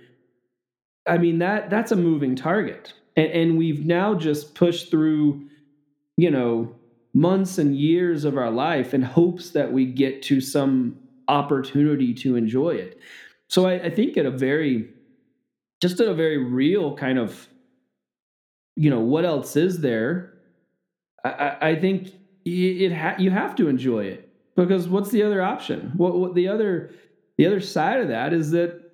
i 1.07 1.17
mean 1.17 1.39
that 1.39 1.69
that's 1.69 1.91
a 1.91 1.95
moving 1.95 2.35
target 2.35 2.93
and, 3.15 3.31
and 3.31 3.57
we've 3.57 3.85
now 3.85 4.13
just 4.13 4.53
pushed 4.53 4.91
through 4.91 5.47
you 6.17 6.29
know 6.29 6.73
months 7.13 7.57
and 7.57 7.75
years 7.75 8.25
of 8.25 8.37
our 8.37 8.51
life 8.51 8.93
in 8.93 9.01
hopes 9.01 9.51
that 9.51 9.71
we 9.71 9.85
get 9.85 10.21
to 10.21 10.41
some 10.41 10.97
opportunity 11.27 12.13
to 12.13 12.35
enjoy 12.35 12.71
it 12.71 12.99
so 13.47 13.65
I, 13.65 13.85
I 13.85 13.89
think 13.89 14.17
at 14.17 14.25
a 14.25 14.31
very 14.31 14.89
just 15.81 15.99
at 15.99 16.07
a 16.07 16.13
very 16.13 16.37
real 16.37 16.95
kind 16.95 17.17
of 17.17 17.47
you 18.75 18.89
know 18.89 18.99
what 18.99 19.25
else 19.25 19.55
is 19.55 19.81
there 19.81 20.33
I, 21.23 21.57
I 21.61 21.75
think 21.75 22.13
it 22.45 22.93
ha- 22.93 23.15
you 23.17 23.31
have 23.31 23.55
to 23.55 23.67
enjoy 23.67 24.05
it 24.05 24.29
because 24.55 24.87
what's 24.87 25.11
the 25.11 25.23
other 25.23 25.41
option? 25.41 25.93
What, 25.95 26.17
what 26.17 26.35
the 26.35 26.47
other 26.47 26.91
the 27.37 27.45
other 27.45 27.59
side 27.59 27.99
of 27.99 28.07
that 28.09 28.33
is 28.33 28.51
that 28.51 28.91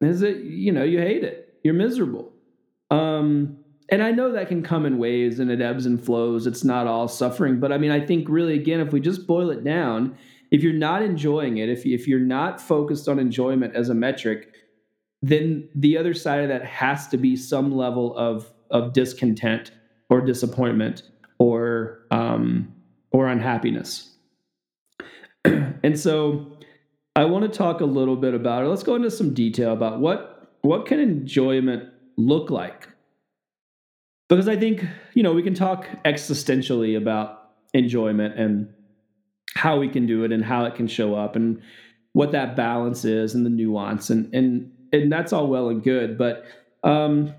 is 0.00 0.20
that 0.20 0.38
you 0.38 0.72
know 0.72 0.84
you 0.84 0.98
hate 0.98 1.24
it, 1.24 1.54
you're 1.62 1.74
miserable. 1.74 2.32
Um, 2.90 3.58
and 3.92 4.02
I 4.02 4.10
know 4.10 4.32
that 4.32 4.48
can 4.48 4.62
come 4.62 4.86
in 4.86 4.96
waves 4.96 5.38
and 5.38 5.50
it 5.50 5.60
ebbs 5.60 5.84
and 5.84 6.02
flows. 6.02 6.46
It's 6.46 6.64
not 6.64 6.86
all 6.86 7.08
suffering, 7.08 7.60
but 7.60 7.72
I 7.72 7.76
mean, 7.76 7.90
I 7.90 8.00
think 8.00 8.26
really 8.26 8.54
again, 8.54 8.80
if 8.80 8.90
we 8.90 9.00
just 9.00 9.26
boil 9.26 9.50
it 9.50 9.62
down, 9.62 10.16
if 10.50 10.62
you're 10.62 10.72
not 10.72 11.02
enjoying 11.02 11.58
it, 11.58 11.68
if 11.68 11.84
if 11.84 12.08
you're 12.08 12.18
not 12.18 12.58
focused 12.58 13.06
on 13.06 13.18
enjoyment 13.18 13.76
as 13.76 13.90
a 13.90 13.94
metric, 13.94 14.54
then 15.20 15.68
the 15.74 15.98
other 15.98 16.14
side 16.14 16.40
of 16.40 16.48
that 16.48 16.64
has 16.64 17.06
to 17.08 17.18
be 17.18 17.36
some 17.36 17.70
level 17.76 18.16
of 18.16 18.50
of 18.70 18.94
discontent 18.94 19.72
or 20.08 20.22
disappointment 20.22 21.02
or 21.38 22.06
um, 22.10 22.72
or 23.10 23.28
unhappiness. 23.28 24.16
and 25.44 26.00
so 26.00 26.56
I 27.14 27.26
want 27.26 27.44
to 27.44 27.58
talk 27.58 27.82
a 27.82 27.84
little 27.84 28.16
bit 28.16 28.32
about 28.32 28.64
it. 28.64 28.68
Let's 28.68 28.84
go 28.84 28.94
into 28.94 29.10
some 29.10 29.34
detail 29.34 29.74
about 29.74 30.00
what 30.00 30.50
what 30.62 30.86
can 30.86 30.98
enjoyment 30.98 31.90
look 32.16 32.48
like. 32.48 32.88
Because 34.32 34.48
I 34.48 34.56
think, 34.56 34.82
you 35.12 35.22
know, 35.22 35.34
we 35.34 35.42
can 35.42 35.52
talk 35.52 35.86
existentially 36.06 36.96
about 36.96 37.50
enjoyment 37.74 38.40
and 38.40 38.72
how 39.54 39.78
we 39.78 39.90
can 39.90 40.06
do 40.06 40.24
it 40.24 40.32
and 40.32 40.42
how 40.42 40.64
it 40.64 40.74
can 40.74 40.88
show 40.88 41.14
up 41.14 41.36
and 41.36 41.60
what 42.14 42.32
that 42.32 42.56
balance 42.56 43.04
is 43.04 43.34
and 43.34 43.44
the 43.44 43.50
nuance 43.50 44.08
and 44.08 44.34
and 44.34 44.72
and 44.90 45.12
that's 45.12 45.34
all 45.34 45.48
well 45.48 45.68
and 45.68 45.82
good. 45.82 46.16
But 46.16 46.46
um 46.82 47.34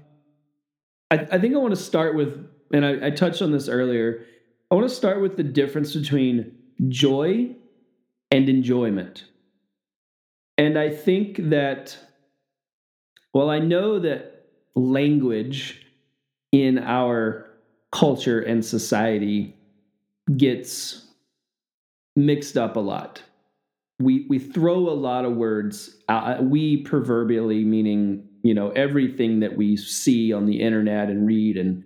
I, 1.09 1.15
I 1.31 1.39
think 1.39 1.55
I 1.55 1.57
want 1.57 1.73
to 1.73 1.81
start 1.81 2.13
with 2.13 2.47
and 2.71 2.85
I, 2.85 3.07
I 3.07 3.09
touched 3.09 3.41
on 3.41 3.51
this 3.51 3.67
earlier. 3.67 4.27
I 4.69 4.75
want 4.75 4.87
to 4.87 4.95
start 4.95 5.19
with 5.19 5.35
the 5.35 5.41
difference 5.41 5.95
between 5.95 6.55
joy 6.89 7.55
and 8.29 8.47
enjoyment. 8.47 9.23
And 10.59 10.77
I 10.77 10.91
think 10.91 11.49
that 11.49 11.97
well, 13.33 13.49
I 13.49 13.57
know 13.57 13.97
that 13.97 14.45
language 14.75 15.82
in 16.53 16.77
our 16.77 17.49
culture 17.91 18.39
and 18.39 18.63
society 18.63 19.57
gets 20.37 21.07
mixed 22.15 22.55
up 22.55 22.77
a 22.77 22.79
lot. 22.79 23.21
We 23.99 24.25
we 24.29 24.39
throw 24.39 24.77
a 24.89 24.93
lot 24.93 25.25
of 25.25 25.35
words 25.35 25.97
out. 26.07 26.43
We 26.45 26.77
proverbially 26.77 27.65
meaning 27.65 28.29
you 28.43 28.53
know 28.53 28.69
everything 28.69 29.41
that 29.41 29.57
we 29.57 29.75
see 29.75 30.31
on 30.31 30.45
the 30.45 30.61
internet 30.61 31.09
and 31.09 31.27
read 31.27 31.57
and 31.57 31.83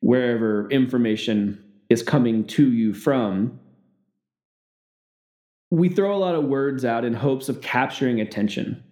wherever 0.00 0.70
information 0.70 1.62
is 1.90 2.02
coming 2.02 2.44
to 2.44 2.72
you 2.72 2.94
from. 2.94 3.58
We 5.70 5.88
throw 5.88 6.14
a 6.14 6.18
lot 6.18 6.36
of 6.36 6.44
words 6.44 6.84
out 6.84 7.04
in 7.04 7.12
hopes 7.12 7.48
of 7.48 7.60
capturing 7.60 8.20
attention. 8.20 8.84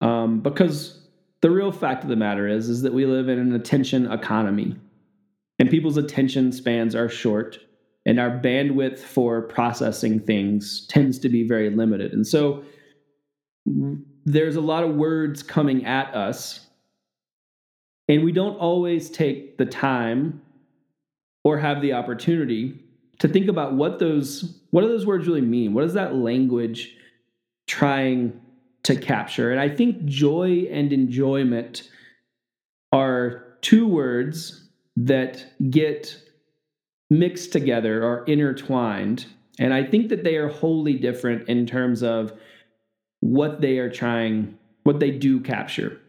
Um, 0.00 0.40
because 0.40 0.97
the 1.40 1.50
real 1.50 1.72
fact 1.72 2.02
of 2.02 2.08
the 2.08 2.16
matter 2.16 2.48
is 2.48 2.68
is 2.68 2.82
that 2.82 2.92
we 2.92 3.06
live 3.06 3.28
in 3.28 3.38
an 3.38 3.54
attention 3.54 4.10
economy 4.10 4.76
and 5.58 5.70
people's 5.70 5.96
attention 5.96 6.52
spans 6.52 6.94
are 6.94 7.08
short 7.08 7.58
and 8.06 8.18
our 8.18 8.30
bandwidth 8.30 8.98
for 8.98 9.42
processing 9.42 10.20
things 10.20 10.86
tends 10.86 11.18
to 11.18 11.28
be 11.28 11.46
very 11.46 11.70
limited. 11.70 12.12
And 12.12 12.26
so 12.26 12.64
there's 14.24 14.56
a 14.56 14.60
lot 14.60 14.84
of 14.84 14.94
words 14.94 15.42
coming 15.42 15.84
at 15.84 16.14
us 16.14 16.66
and 18.08 18.24
we 18.24 18.32
don't 18.32 18.56
always 18.56 19.10
take 19.10 19.58
the 19.58 19.66
time 19.66 20.40
or 21.44 21.58
have 21.58 21.82
the 21.82 21.92
opportunity 21.92 22.80
to 23.18 23.28
think 23.28 23.48
about 23.48 23.74
what 23.74 23.98
those 23.98 24.60
what 24.70 24.82
do 24.82 24.88
those 24.88 25.06
words 25.06 25.26
really 25.26 25.40
mean? 25.40 25.74
What 25.74 25.84
is 25.84 25.94
that 25.94 26.14
language 26.14 26.94
trying 27.66 28.40
to 28.88 28.96
capture 28.96 29.52
and 29.52 29.60
i 29.60 29.68
think 29.68 30.04
joy 30.04 30.66
and 30.70 30.92
enjoyment 30.92 31.88
are 32.92 33.56
two 33.60 33.86
words 33.86 34.68
that 34.96 35.46
get 35.70 36.20
mixed 37.10 37.52
together 37.52 38.04
or 38.04 38.24
intertwined. 38.24 39.26
And 39.58 39.72
I 39.72 39.84
think 39.84 40.08
that 40.10 40.24
they 40.24 40.36
are 40.36 40.48
wholly 40.48 40.94
different 40.94 41.48
in 41.48 41.66
terms 41.66 42.02
of 42.02 42.32
what 43.20 43.60
they 43.60 43.78
are 43.78 43.90
trying, 43.90 44.58
what 44.84 45.00
they 45.00 45.10
do 45.10 45.40
capture. 45.40 46.00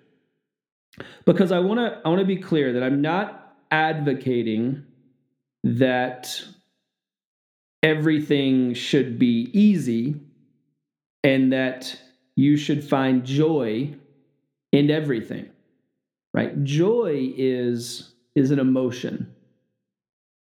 Because 1.25 1.51
I 1.51 1.59
want 1.59 1.79
to 1.79 2.01
I 2.03 2.09
want 2.09 2.19
to 2.19 2.25
be 2.25 2.38
clear 2.38 2.74
that 2.74 2.83
I'm 2.83 3.01
not 3.01 3.55
advocating 3.71 4.83
that 5.63 6.43
everything 7.81 8.74
should 8.74 9.17
be 9.17 9.50
easy 9.53 10.19
and 11.24 11.53
that 11.53 12.00
you 12.39 12.55
should 12.55 12.81
find 12.81 13.25
joy 13.25 13.93
in 14.72 14.89
everything. 14.89 15.50
Right? 16.34 16.63
Joy 16.63 17.34
is 17.36 18.13
is 18.34 18.51
an 18.51 18.60
emotion. 18.60 19.36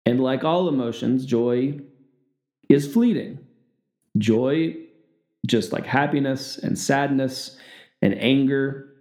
And 0.06 0.22
like 0.22 0.44
all 0.44 0.70
emotions, 0.70 1.25
joy 1.25 1.80
is 2.70 2.94
fleeting. 2.94 3.39
Joy, 4.16 4.75
just 5.48 5.74
like 5.74 5.88
happiness 5.88 6.60
and 6.60 6.77
sadness 6.77 7.58
and 8.04 8.13
anger, 8.22 8.94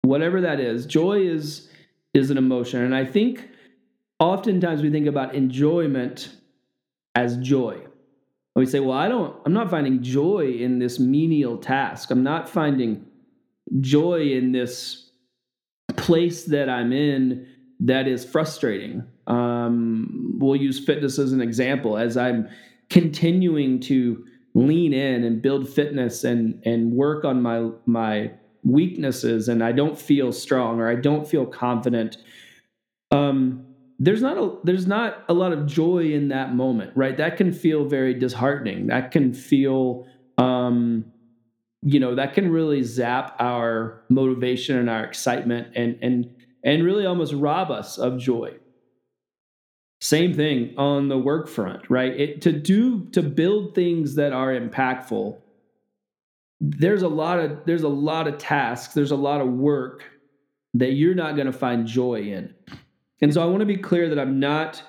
whatever 0.00 0.40
that 0.40 0.58
is, 0.58 0.86
joy 0.86 1.20
is 1.20 1.68
is 2.14 2.30
an 2.30 2.38
emotion. 2.38 2.80
And 2.82 2.94
I 2.94 3.04
think 3.04 3.46
oftentimes 4.18 4.80
we 4.80 4.88
think 4.88 5.06
about 5.06 5.34
enjoyment 5.34 6.34
as 7.14 7.36
joy. 7.36 7.82
We 8.60 8.66
say, 8.66 8.80
well, 8.80 8.98
I 8.98 9.08
don't, 9.08 9.34
I'm 9.46 9.54
not 9.54 9.70
finding 9.70 10.02
joy 10.02 10.52
in 10.58 10.80
this 10.80 10.98
menial 10.98 11.56
task. 11.56 12.10
I'm 12.10 12.22
not 12.22 12.46
finding 12.46 13.06
joy 13.80 14.32
in 14.32 14.52
this 14.52 15.12
place 15.96 16.44
that 16.44 16.68
I'm 16.68 16.92
in 16.92 17.46
that 17.80 18.06
is 18.06 18.22
frustrating. 18.22 19.02
Um, 19.26 20.34
we'll 20.38 20.56
use 20.56 20.84
fitness 20.84 21.18
as 21.18 21.32
an 21.32 21.40
example. 21.40 21.96
As 21.96 22.18
I'm 22.18 22.50
continuing 22.90 23.80
to 23.80 24.26
lean 24.52 24.92
in 24.92 25.24
and 25.24 25.40
build 25.40 25.66
fitness 25.66 26.22
and 26.22 26.60
and 26.66 26.92
work 26.92 27.24
on 27.24 27.40
my 27.40 27.70
my 27.86 28.30
weaknesses, 28.62 29.48
and 29.48 29.64
I 29.64 29.72
don't 29.72 29.98
feel 29.98 30.32
strong 30.32 30.80
or 30.80 30.86
I 30.86 30.96
don't 30.96 31.26
feel 31.26 31.46
confident. 31.46 32.18
Um, 33.10 33.64
there's 34.02 34.22
not 34.22 34.38
a 34.38 34.56
there's 34.64 34.86
not 34.86 35.24
a 35.28 35.34
lot 35.34 35.52
of 35.52 35.66
joy 35.66 36.12
in 36.12 36.28
that 36.28 36.54
moment, 36.54 36.90
right? 36.96 37.16
That 37.18 37.36
can 37.36 37.52
feel 37.52 37.84
very 37.84 38.14
disheartening. 38.14 38.86
That 38.86 39.10
can 39.12 39.34
feel 39.34 40.06
um, 40.38 41.04
you 41.82 42.00
know 42.00 42.14
that 42.14 42.32
can 42.32 42.50
really 42.50 42.82
zap 42.82 43.36
our 43.38 44.02
motivation 44.08 44.78
and 44.78 44.88
our 44.88 45.04
excitement 45.04 45.68
and 45.76 45.98
and 46.00 46.34
and 46.64 46.82
really 46.82 47.04
almost 47.04 47.34
rob 47.34 47.70
us 47.70 47.98
of 47.98 48.18
joy. 48.18 48.54
Same 50.00 50.32
thing 50.32 50.74
on 50.78 51.08
the 51.08 51.18
work 51.18 51.46
front, 51.46 51.90
right? 51.90 52.18
It, 52.18 52.40
to 52.42 52.52
do 52.52 53.04
to 53.10 53.22
build 53.22 53.74
things 53.74 54.14
that 54.14 54.32
are 54.32 54.58
impactful. 54.58 55.36
There's 56.58 57.02
a 57.02 57.08
lot 57.08 57.38
of 57.38 57.66
there's 57.66 57.82
a 57.82 57.88
lot 57.88 58.28
of 58.28 58.38
tasks, 58.38 58.94
there's 58.94 59.10
a 59.10 59.16
lot 59.16 59.42
of 59.42 59.48
work 59.48 60.04
that 60.72 60.92
you're 60.92 61.14
not 61.14 61.34
going 61.34 61.46
to 61.46 61.52
find 61.52 61.86
joy 61.86 62.20
in. 62.20 62.54
And 63.22 63.32
so 63.32 63.42
I 63.42 63.46
want 63.46 63.60
to 63.60 63.66
be 63.66 63.76
clear 63.76 64.08
that 64.08 64.18
I'm 64.18 64.40
not 64.40 64.82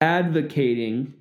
advocating 0.00 1.14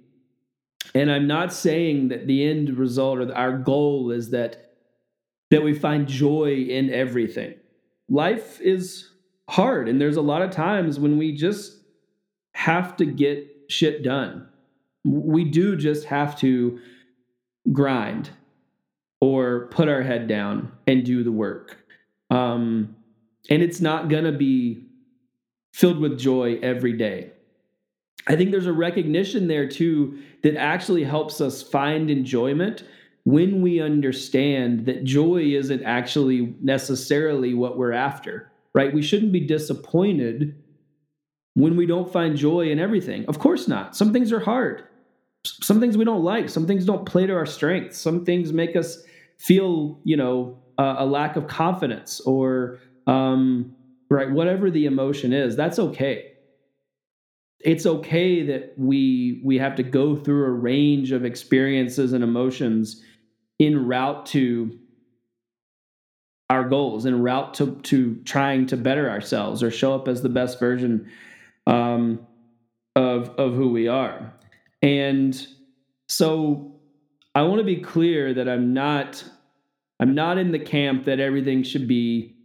and 0.94 1.12
I'm 1.12 1.28
not 1.28 1.54
saying 1.54 2.10
that 2.10 2.28
the 2.28 2.48
end 2.48 2.78
result 2.78 3.20
or 3.20 3.34
our 3.36 3.58
goal 3.58 4.12
is 4.12 4.30
that 4.32 4.74
that 5.52 5.64
we 5.64 5.74
find 5.74 6.08
joy 6.08 6.66
in 6.70 6.94
everything. 6.94 7.56
Life 8.10 8.60
is 8.62 9.10
hard. 9.50 9.88
And 9.88 10.00
there's 10.02 10.18
a 10.18 10.22
lot 10.22 10.42
of 10.42 10.52
times 10.52 11.00
when 11.00 11.18
we 11.18 11.34
just 11.34 11.78
have 12.54 12.98
to 12.98 13.06
get 13.06 13.48
shit 13.70 14.04
done. 14.04 14.48
We 15.06 15.46
do 15.46 15.78
just 15.78 16.06
have 16.06 16.38
to 16.40 16.80
grind 17.72 18.30
or 19.22 19.68
put 19.68 19.88
our 19.88 20.02
head 20.02 20.28
down 20.28 20.72
and 20.86 21.06
do 21.06 21.24
the 21.24 21.32
work. 21.32 21.78
Um, 22.30 22.96
and 23.50 23.62
it's 23.64 23.80
not 23.80 24.10
going 24.10 24.26
to 24.26 24.34
be 24.34 24.87
filled 25.78 26.00
with 26.00 26.20
joy 26.20 26.60
every 26.62 26.94
day. 26.94 27.32
I 28.28 28.36
think 28.36 28.52
there's 28.52 28.66
a 28.66 28.74
recognition 28.74 29.48
there 29.48 29.68
too 29.68 30.20
that 30.44 30.56
actually 30.58 31.04
helps 31.04 31.40
us 31.40 31.64
find 31.64 32.10
enjoyment 32.10 32.84
when 33.24 33.62
we 33.62 33.80
understand 33.82 34.86
that 34.86 35.04
joy 35.04 35.44
isn't 35.44 35.84
actually 35.84 36.56
necessarily 36.62 37.54
what 37.54 37.78
we're 37.78 37.94
after 37.94 38.52
right? 38.78 38.94
We 38.94 39.02
shouldn't 39.02 39.32
be 39.32 39.40
disappointed 39.40 40.56
when 41.56 41.76
we 41.76 41.88
don't 41.88 42.14
find 42.14 42.38
joy 42.38 42.70
in 42.70 42.78
everything. 42.78 43.26
Of 43.26 43.40
course 43.40 43.68
not. 43.68 43.96
Some 43.96 44.14
things 44.14 44.32
are 44.32 44.40
hard. 44.40 44.84
Some 45.44 45.80
things 45.80 45.98
we 45.98 46.06
don't 46.06 46.24
like. 46.24 46.48
Some 46.48 46.68
things 46.68 46.86
don't 46.86 47.04
play 47.04 47.26
to 47.26 47.34
our 47.34 47.48
strengths. 47.48 47.98
Some 47.98 48.24
things 48.24 48.54
make 48.54 48.76
us 48.76 49.00
feel, 49.40 50.00
you 50.04 50.16
know, 50.16 50.60
a 50.78 51.08
lack 51.08 51.36
of 51.38 51.48
confidence 51.48 52.20
or, 52.20 52.78
um, 53.08 53.76
right, 54.10 54.30
whatever 54.30 54.70
the 54.70 54.86
emotion 54.86 55.34
is. 55.34 55.56
That's 55.56 55.80
okay. 55.80 56.34
It's 57.60 57.86
okay 57.86 58.44
that 58.44 58.74
we 58.78 59.42
we 59.44 59.58
have 59.58 59.76
to 59.76 59.84
go 59.84 60.16
through 60.16 60.46
a 60.46 60.52
range 60.52 61.12
of 61.12 61.26
experiences 61.26 62.14
and 62.14 62.24
emotions 62.24 63.04
in 63.60 63.88
route 63.88 64.28
to 64.28 64.78
our 66.50 66.64
goals 66.64 67.06
in 67.06 67.22
route 67.22 67.54
to 67.56 67.76
to 67.84 68.16
trying 68.24 68.66
to 68.68 68.78
better 68.78 69.10
ourselves 69.10 69.62
or 69.62 69.72
show 69.72 69.94
up 69.94 70.08
as 70.08 70.22
the 70.22 70.30
best 70.30 70.60
version 70.60 71.10
um, 71.66 72.26
of 72.96 73.30
of 73.32 73.54
who 73.54 73.70
we 73.70 73.88
are. 73.88 74.34
And 74.82 75.48
so 76.08 76.80
I 77.36 77.42
want 77.44 77.60
to 77.60 77.66
be 77.66 77.78
clear 77.78 78.34
that 78.34 78.48
I'm 78.48 78.74
not 78.74 79.24
I'm 80.00 80.16
not 80.16 80.38
in 80.38 80.52
the 80.52 80.60
camp 80.60 81.06
that 81.06 81.20
everything 81.20 81.64
should 81.64 81.88
be 81.88 82.37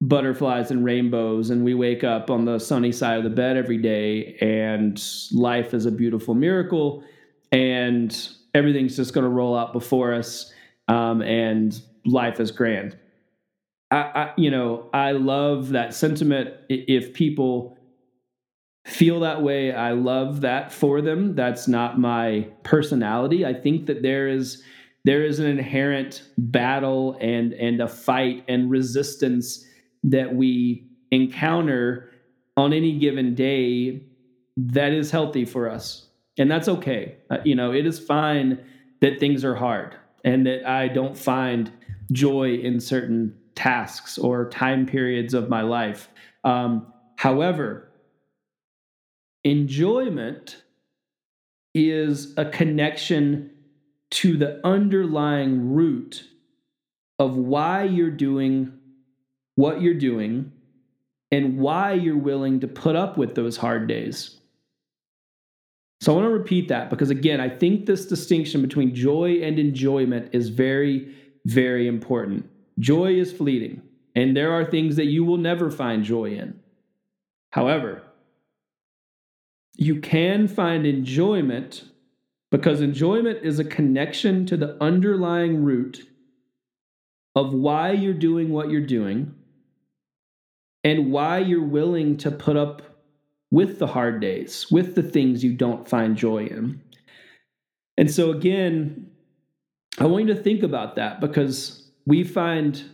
butterflies 0.00 0.70
and 0.70 0.84
rainbows 0.84 1.50
and 1.50 1.64
we 1.64 1.74
wake 1.74 2.04
up 2.04 2.30
on 2.30 2.44
the 2.44 2.58
sunny 2.58 2.92
side 2.92 3.18
of 3.18 3.24
the 3.24 3.30
bed 3.30 3.56
every 3.56 3.78
day 3.78 4.36
and 4.40 5.02
life 5.32 5.72
is 5.72 5.86
a 5.86 5.90
beautiful 5.90 6.34
miracle 6.34 7.02
and 7.50 8.28
everything's 8.54 8.94
just 8.94 9.14
going 9.14 9.24
to 9.24 9.30
roll 9.30 9.56
out 9.56 9.72
before 9.72 10.12
us 10.12 10.52
um, 10.88 11.22
and 11.22 11.80
life 12.04 12.40
is 12.40 12.50
grand 12.50 12.96
I, 13.90 13.96
I, 13.96 14.32
you 14.36 14.50
know, 14.50 14.88
I 14.92 15.12
love 15.12 15.70
that 15.70 15.94
sentiment. 15.94 16.54
If 16.68 17.14
people 17.14 17.78
feel 18.84 19.20
that 19.20 19.42
way, 19.42 19.72
I 19.72 19.92
love 19.92 20.40
that 20.42 20.72
for 20.72 21.00
them. 21.00 21.34
That's 21.34 21.68
not 21.68 21.98
my 21.98 22.48
personality. 22.62 23.44
I 23.44 23.54
think 23.54 23.86
that 23.86 24.02
there 24.02 24.28
is 24.28 24.62
there 25.04 25.24
is 25.24 25.38
an 25.38 25.46
inherent 25.46 26.24
battle 26.36 27.16
and 27.20 27.52
and 27.52 27.80
a 27.80 27.88
fight 27.88 28.44
and 28.48 28.70
resistance 28.70 29.64
that 30.06 30.34
we 30.34 30.88
encounter 31.10 32.10
on 32.56 32.72
any 32.72 32.98
given 32.98 33.34
day 33.34 34.02
that 34.56 34.92
is 34.92 35.10
healthy 35.10 35.44
for 35.44 35.70
us 35.70 36.06
and 36.38 36.50
that's 36.50 36.68
okay 36.68 37.16
uh, 37.30 37.38
you 37.44 37.54
know 37.54 37.72
it 37.72 37.86
is 37.86 37.98
fine 37.98 38.58
that 39.00 39.20
things 39.20 39.44
are 39.44 39.54
hard 39.54 39.94
and 40.24 40.46
that 40.46 40.66
i 40.66 40.88
don't 40.88 41.16
find 41.18 41.70
joy 42.12 42.54
in 42.54 42.80
certain 42.80 43.36
tasks 43.54 44.18
or 44.18 44.48
time 44.50 44.86
periods 44.86 45.34
of 45.34 45.48
my 45.48 45.62
life. 45.62 46.08
Um, 46.44 46.92
however, 47.16 47.88
enjoyment 49.42 50.62
is 51.74 52.34
a 52.36 52.44
connection 52.44 53.50
to 54.10 54.36
the 54.36 54.64
underlying 54.64 55.72
root 55.72 56.24
of 57.18 57.36
why 57.36 57.84
you're 57.84 58.10
doing 58.10 58.75
what 59.56 59.82
you're 59.82 59.94
doing 59.94 60.52
and 61.32 61.58
why 61.58 61.92
you're 61.92 62.16
willing 62.16 62.60
to 62.60 62.68
put 62.68 62.94
up 62.94 63.18
with 63.18 63.34
those 63.34 63.56
hard 63.56 63.88
days. 63.88 64.38
So 66.00 66.12
I 66.12 66.16
want 66.16 66.26
to 66.26 66.38
repeat 66.38 66.68
that 66.68 66.90
because, 66.90 67.10
again, 67.10 67.40
I 67.40 67.48
think 67.48 67.86
this 67.86 68.06
distinction 68.06 68.62
between 68.62 68.94
joy 68.94 69.40
and 69.42 69.58
enjoyment 69.58 70.28
is 70.32 70.50
very, 70.50 71.14
very 71.46 71.88
important. 71.88 72.48
Joy 72.78 73.14
is 73.14 73.32
fleeting, 73.32 73.82
and 74.14 74.36
there 74.36 74.52
are 74.52 74.64
things 74.64 74.96
that 74.96 75.06
you 75.06 75.24
will 75.24 75.38
never 75.38 75.70
find 75.70 76.04
joy 76.04 76.32
in. 76.32 76.60
However, 77.50 78.02
you 79.74 80.00
can 80.00 80.48
find 80.48 80.86
enjoyment 80.86 81.84
because 82.50 82.80
enjoyment 82.80 83.40
is 83.42 83.58
a 83.58 83.64
connection 83.64 84.46
to 84.46 84.56
the 84.56 84.76
underlying 84.82 85.64
root 85.64 86.06
of 87.34 87.52
why 87.52 87.92
you're 87.92 88.14
doing 88.14 88.50
what 88.50 88.70
you're 88.70 88.80
doing 88.80 89.34
and 90.86 91.10
why 91.10 91.38
you're 91.38 91.64
willing 91.64 92.16
to 92.16 92.30
put 92.30 92.56
up 92.56 92.80
with 93.50 93.80
the 93.80 93.88
hard 93.88 94.20
days, 94.20 94.70
with 94.70 94.94
the 94.94 95.02
things 95.02 95.42
you 95.42 95.52
don't 95.52 95.88
find 95.88 96.16
joy 96.16 96.46
in. 96.46 96.80
And 97.98 98.08
so, 98.08 98.30
again, 98.30 99.10
I 99.98 100.06
want 100.06 100.28
you 100.28 100.34
to 100.34 100.40
think 100.40 100.62
about 100.62 100.94
that 100.94 101.20
because 101.20 101.90
we 102.06 102.22
find 102.22 102.84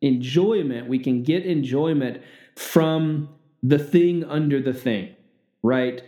enjoyment, 0.00 0.88
we 0.88 0.98
can 0.98 1.22
get 1.22 1.44
enjoyment 1.44 2.22
from 2.56 3.28
the 3.62 3.78
thing 3.78 4.24
under 4.24 4.58
the 4.62 4.72
thing, 4.72 5.14
right? 5.62 6.02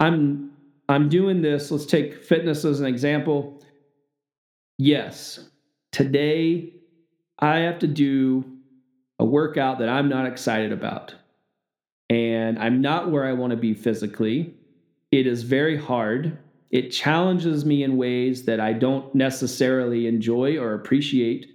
I'm 0.00 0.50
I'm 0.90 1.08
doing 1.08 1.40
this. 1.40 1.70
Let's 1.70 1.86
take 1.86 2.22
fitness 2.22 2.66
as 2.66 2.80
an 2.80 2.86
example. 2.86 3.62
Yes, 4.76 5.48
today 5.92 6.74
I 7.38 7.60
have 7.60 7.78
to 7.78 7.86
do 7.86 8.59
a 9.20 9.24
workout 9.24 9.78
that 9.78 9.90
I'm 9.90 10.08
not 10.08 10.26
excited 10.26 10.72
about 10.72 11.14
and 12.08 12.58
I'm 12.58 12.80
not 12.80 13.10
where 13.10 13.26
I 13.26 13.34
want 13.34 13.50
to 13.50 13.56
be 13.56 13.74
physically. 13.74 14.54
It 15.12 15.26
is 15.26 15.42
very 15.42 15.76
hard. 15.76 16.38
It 16.70 16.88
challenges 16.88 17.66
me 17.66 17.82
in 17.82 17.98
ways 17.98 18.46
that 18.46 18.60
I 18.60 18.72
don't 18.72 19.14
necessarily 19.14 20.06
enjoy 20.06 20.56
or 20.56 20.72
appreciate 20.72 21.48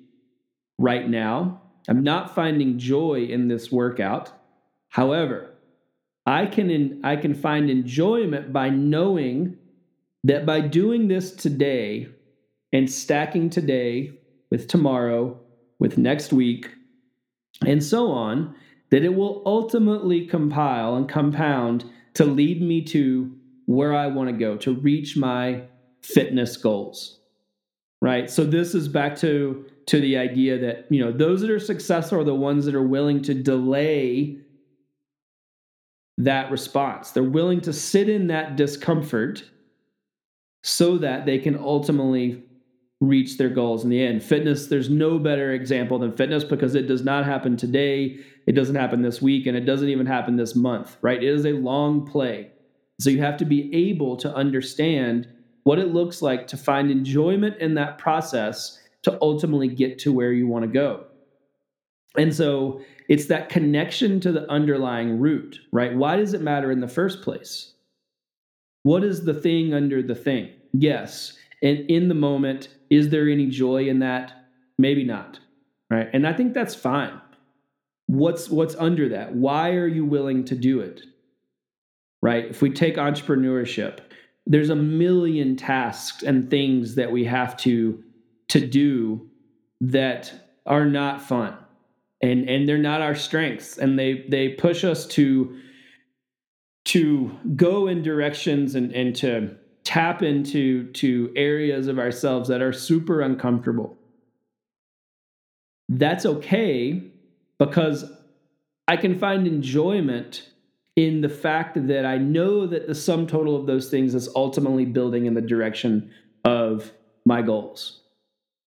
right 0.78 1.10
now. 1.10 1.60
I'm 1.90 2.04
not 2.04 2.36
finding 2.36 2.78
joy 2.78 3.24
in 3.24 3.48
this 3.48 3.72
workout. 3.72 4.32
However, 4.90 5.50
I 6.28 6.46
can 6.46 6.70
in, 6.70 7.02
I 7.04 7.16
can 7.16 7.34
find 7.34 7.72
enjoyment 7.72 8.54
by 8.54 8.70
knowing 8.70 9.58
that 10.24 10.46
by 10.46 10.62
doing 10.62 11.08
this 11.08 11.32
today 11.32 12.10
and 12.72 12.92
stacking 12.92 13.50
today 13.50 14.12
with 14.52 14.68
tomorrow, 14.68 15.40
with 15.80 15.98
next 15.98 16.32
week, 16.32 16.70
and 17.66 17.84
so 17.84 18.12
on, 18.12 18.56
that 18.90 19.04
it 19.04 19.16
will 19.16 19.42
ultimately 19.46 20.26
compile 20.26 20.96
and 20.96 21.10
compound 21.10 21.86
to 22.16 22.26
lead 22.26 22.62
me 22.62 22.82
to 22.82 23.32
where 23.66 23.96
I 23.96 24.08
want 24.08 24.30
to 24.30 24.36
go, 24.36 24.58
to 24.58 24.74
reach 24.76 25.18
my 25.18 25.64
fitness 26.02 26.58
goals. 26.58 27.20
Right? 28.02 28.30
So 28.30 28.44
this 28.44 28.76
is 28.76 28.88
back 28.88 29.16
to 29.18 29.66
to 29.88 30.02
the 30.02 30.18
idea 30.18 30.58
that, 30.58 30.88
you 30.90 31.00
know, 31.00 31.12
those 31.12 31.42
that 31.42 31.50
are 31.52 31.60
successful 31.60 32.20
are 32.20 32.24
the 32.24 32.34
ones 32.34 32.66
that 32.66 32.74
are 32.74 32.82
willing 32.82 33.22
to 33.22 33.36
delay 33.36 34.38
that 36.18 36.50
response. 36.50 37.12
They're 37.12 37.24
willing 37.24 37.62
to 37.62 37.74
sit 37.74 38.10
in 38.10 38.28
that 38.28 38.56
discomfort 38.56 39.44
so 40.64 40.98
that 40.98 41.26
they 41.26 41.38
can 41.38 41.56
ultimately 41.58 42.44
reach 43.02 43.38
their 43.38 43.50
goals 43.50 43.84
in 43.84 43.90
the 43.90 44.02
end. 44.02 44.24
Fitness, 44.24 44.68
there's 44.68 44.90
no 44.90 45.20
better 45.20 45.52
example 45.52 46.00
than 46.00 46.16
fitness 46.16 46.44
because 46.44 46.76
it 46.76 46.88
does 46.88 47.04
not 47.04 47.26
happen 47.26 47.58
today, 47.58 48.18
it 48.48 48.54
doesn't 48.54 48.76
happen 48.76 49.02
this 49.02 49.22
week, 49.22 49.48
and 49.48 49.58
it 49.58 49.66
doesn't 49.66 49.90
even 49.90 50.06
happen 50.06 50.36
this 50.38 50.56
month, 50.56 50.98
right? 51.02 51.22
It 51.22 51.30
is 51.30 51.46
a 51.46 51.54
long 51.54 52.06
play. 52.06 52.52
So 53.00 53.10
you 53.10 53.22
have 53.22 53.38
to 53.38 53.46
be 53.46 53.74
able 53.74 54.16
to 54.18 54.34
understand 54.34 55.28
what 55.64 55.80
it 55.80 55.94
looks 55.94 56.22
like 56.22 56.48
to 56.48 56.58
find 56.58 56.90
enjoyment 56.90 57.58
in 57.58 57.74
that 57.74 57.98
process 57.98 58.80
to 59.04 59.18
ultimately 59.22 59.68
get 59.68 60.00
to 60.00 60.14
where 60.14 60.32
you 60.32 60.48
want 60.48 60.64
to 60.64 60.72
go. 60.72 61.06
And 62.18 62.34
so 62.34 62.82
it's 63.10 63.26
that 63.26 63.50
connection 63.50 64.20
to 64.22 64.32
the 64.32 64.50
underlying 64.50 65.20
root, 65.20 65.60
right? 65.72 65.94
Why 65.96 66.16
does 66.16 66.34
it 66.34 66.42
matter 66.42 66.72
in 66.72 66.80
the 66.80 66.88
first 66.88 67.22
place? 67.22 67.74
What 68.84 69.04
is 69.04 69.26
the 69.26 69.34
thing 69.34 69.74
under 69.74 70.02
the 70.02 70.16
thing? 70.16 70.52
Yes. 70.72 71.38
And 71.62 71.80
in 71.90 72.08
the 72.08 72.16
moment, 72.16 72.70
is 72.96 73.10
there 73.10 73.28
any 73.28 73.48
joy 73.48 73.88
in 73.88 74.00
that? 74.00 74.34
Maybe 74.78 75.04
not. 75.04 75.40
Right. 75.90 76.10
And 76.14 76.28
I 76.28 76.34
think 76.34 76.54
that's 76.54 76.76
fine. 76.76 77.22
What's 78.08 78.50
what's 78.50 78.76
under 78.76 79.10
that? 79.10 79.36
Why 79.36 79.72
are 79.72 79.88
you 79.88 80.06
willing 80.06 80.46
to 80.46 80.56
do 80.56 80.80
it? 80.80 81.02
Right? 82.22 82.46
If 82.46 82.62
we 82.62 82.72
take 82.72 82.96
entrepreneurship, 82.96 84.00
there's 84.48 84.70
a 84.70 84.76
million 84.76 85.56
tasks 85.56 86.24
and 86.24 86.50
things 86.50 86.96
that 86.96 87.12
we 87.12 87.26
have 87.26 87.58
to 87.58 88.04
to 88.50 88.66
do 88.66 89.30
that 89.82 90.34
are 90.66 90.86
not 90.86 91.22
fun. 91.22 91.58
And 92.22 92.50
and 92.50 92.68
they're 92.68 92.78
not 92.78 93.02
our 93.02 93.16
strengths 93.16 93.78
and 93.78 94.00
they 94.00 94.26
they 94.30 94.50
push 94.50 94.84
us 94.84 95.06
to 95.08 95.58
to 96.86 97.32
go 97.56 97.88
in 97.88 98.02
directions 98.02 98.76
and 98.76 98.92
and 98.92 99.16
to 99.18 99.58
tap 99.86 100.22
into 100.24 100.92
to 100.94 101.32
areas 101.36 101.88
of 101.88 102.00
ourselves 102.00 102.50
that 102.50 102.62
are 102.62 102.74
super 102.74 103.22
uncomfortable. 103.22 103.96
That's 105.88 106.26
okay 106.26 107.04
because 107.60 108.12
I 108.88 108.98
can 108.98 109.18
find 109.18 109.48
enjoyment 109.48 110.50
in 110.96 111.22
the 111.22 111.30
fact 111.30 111.88
that 111.88 112.06
I 112.06 112.18
know 112.18 112.66
that 112.68 112.88
the 112.88 112.96
sum 112.96 113.28
total 113.28 113.56
of 113.56 113.68
those 113.68 113.90
things 113.90 114.16
is 114.16 114.28
ultimately 114.36 114.86
building 114.86 115.28
in 115.28 115.34
the 115.34 115.42
direction 115.42 116.12
of 116.44 116.92
my 117.26 117.42
goals. 117.42 118.02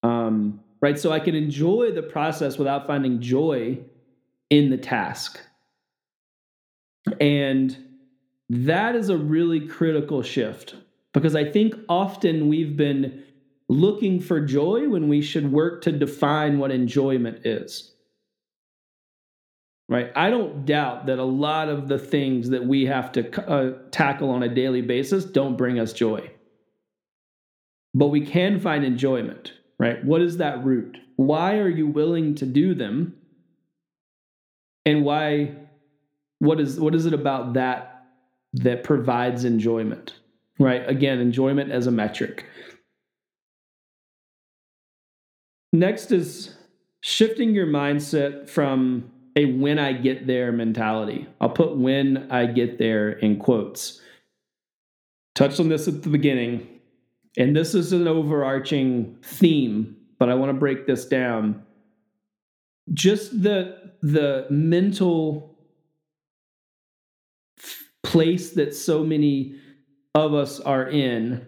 Um, 0.02 0.60
right? 0.80 0.98
So 0.98 1.10
I 1.10 1.20
can 1.20 1.34
enjoy 1.34 1.92
the 1.92 2.02
process 2.02 2.58
without 2.58 2.86
finding 2.86 3.20
joy 3.20 3.78
in 4.50 4.70
the 4.70 4.76
task. 4.76 5.40
And 7.20 7.76
that 8.50 8.94
is 8.94 9.08
a 9.08 9.16
really 9.16 9.66
critical 9.66 10.22
shift 10.22 10.76
because 11.14 11.34
I 11.34 11.50
think 11.50 11.74
often 11.88 12.48
we've 12.48 12.76
been 12.76 13.24
looking 13.68 14.20
for 14.20 14.40
joy 14.40 14.88
when 14.88 15.08
we 15.08 15.20
should 15.20 15.52
work 15.52 15.82
to 15.82 15.92
define 15.92 16.58
what 16.58 16.70
enjoyment 16.70 17.46
is. 17.46 17.94
Right? 19.88 20.12
I 20.14 20.28
don't 20.28 20.66
doubt 20.66 21.06
that 21.06 21.18
a 21.18 21.24
lot 21.24 21.68
of 21.68 21.88
the 21.88 21.98
things 21.98 22.50
that 22.50 22.64
we 22.66 22.86
have 22.86 23.10
to 23.12 23.50
uh, 23.50 23.78
tackle 23.90 24.30
on 24.30 24.42
a 24.42 24.54
daily 24.54 24.82
basis 24.82 25.24
don't 25.24 25.56
bring 25.56 25.78
us 25.78 25.94
joy. 25.94 26.30
But 27.94 28.08
we 28.08 28.24
can 28.24 28.60
find 28.60 28.84
enjoyment, 28.84 29.54
right? 29.78 30.04
What 30.04 30.20
is 30.20 30.36
that 30.38 30.62
root? 30.62 30.98
Why 31.16 31.56
are 31.56 31.70
you 31.70 31.86
willing 31.86 32.34
to 32.36 32.46
do 32.46 32.74
them? 32.74 33.16
And 34.84 35.04
why 35.04 35.56
what 36.38 36.60
is 36.60 36.78
what 36.78 36.94
is 36.94 37.06
it 37.06 37.14
about 37.14 37.54
that 37.54 38.06
that 38.52 38.84
provides 38.84 39.44
enjoyment? 39.44 40.14
Right? 40.58 40.88
Again, 40.88 41.18
enjoyment 41.18 41.70
as 41.70 41.86
a 41.86 41.90
metric. 41.90 42.46
Next 45.72 46.12
is 46.12 46.54
shifting 47.00 47.54
your 47.54 47.66
mindset 47.66 48.48
from 48.48 49.10
a 49.36 49.44
when 49.44 49.78
I 49.78 49.92
get 49.92 50.26
there 50.26 50.50
mentality. 50.50 51.28
I'll 51.40 51.50
put 51.50 51.76
when 51.76 52.30
I 52.30 52.46
get 52.46 52.78
there 52.78 53.10
in 53.10 53.38
quotes. 53.38 54.00
Touched 55.34 55.60
on 55.60 55.68
this 55.68 55.86
at 55.86 56.02
the 56.02 56.08
beginning, 56.08 56.66
and 57.36 57.54
this 57.54 57.74
is 57.74 57.92
an 57.92 58.08
overarching 58.08 59.16
theme, 59.22 59.96
but 60.18 60.28
I 60.28 60.34
want 60.34 60.50
to 60.50 60.54
break 60.54 60.86
this 60.86 61.04
down. 61.04 61.62
Just 62.92 63.42
the 63.42 63.92
the 64.02 64.46
mental 64.50 65.56
place 68.02 68.52
that 68.52 68.74
so 68.74 69.04
many 69.04 69.54
of 70.26 70.34
us 70.34 70.60
are 70.60 70.88
in 70.88 71.46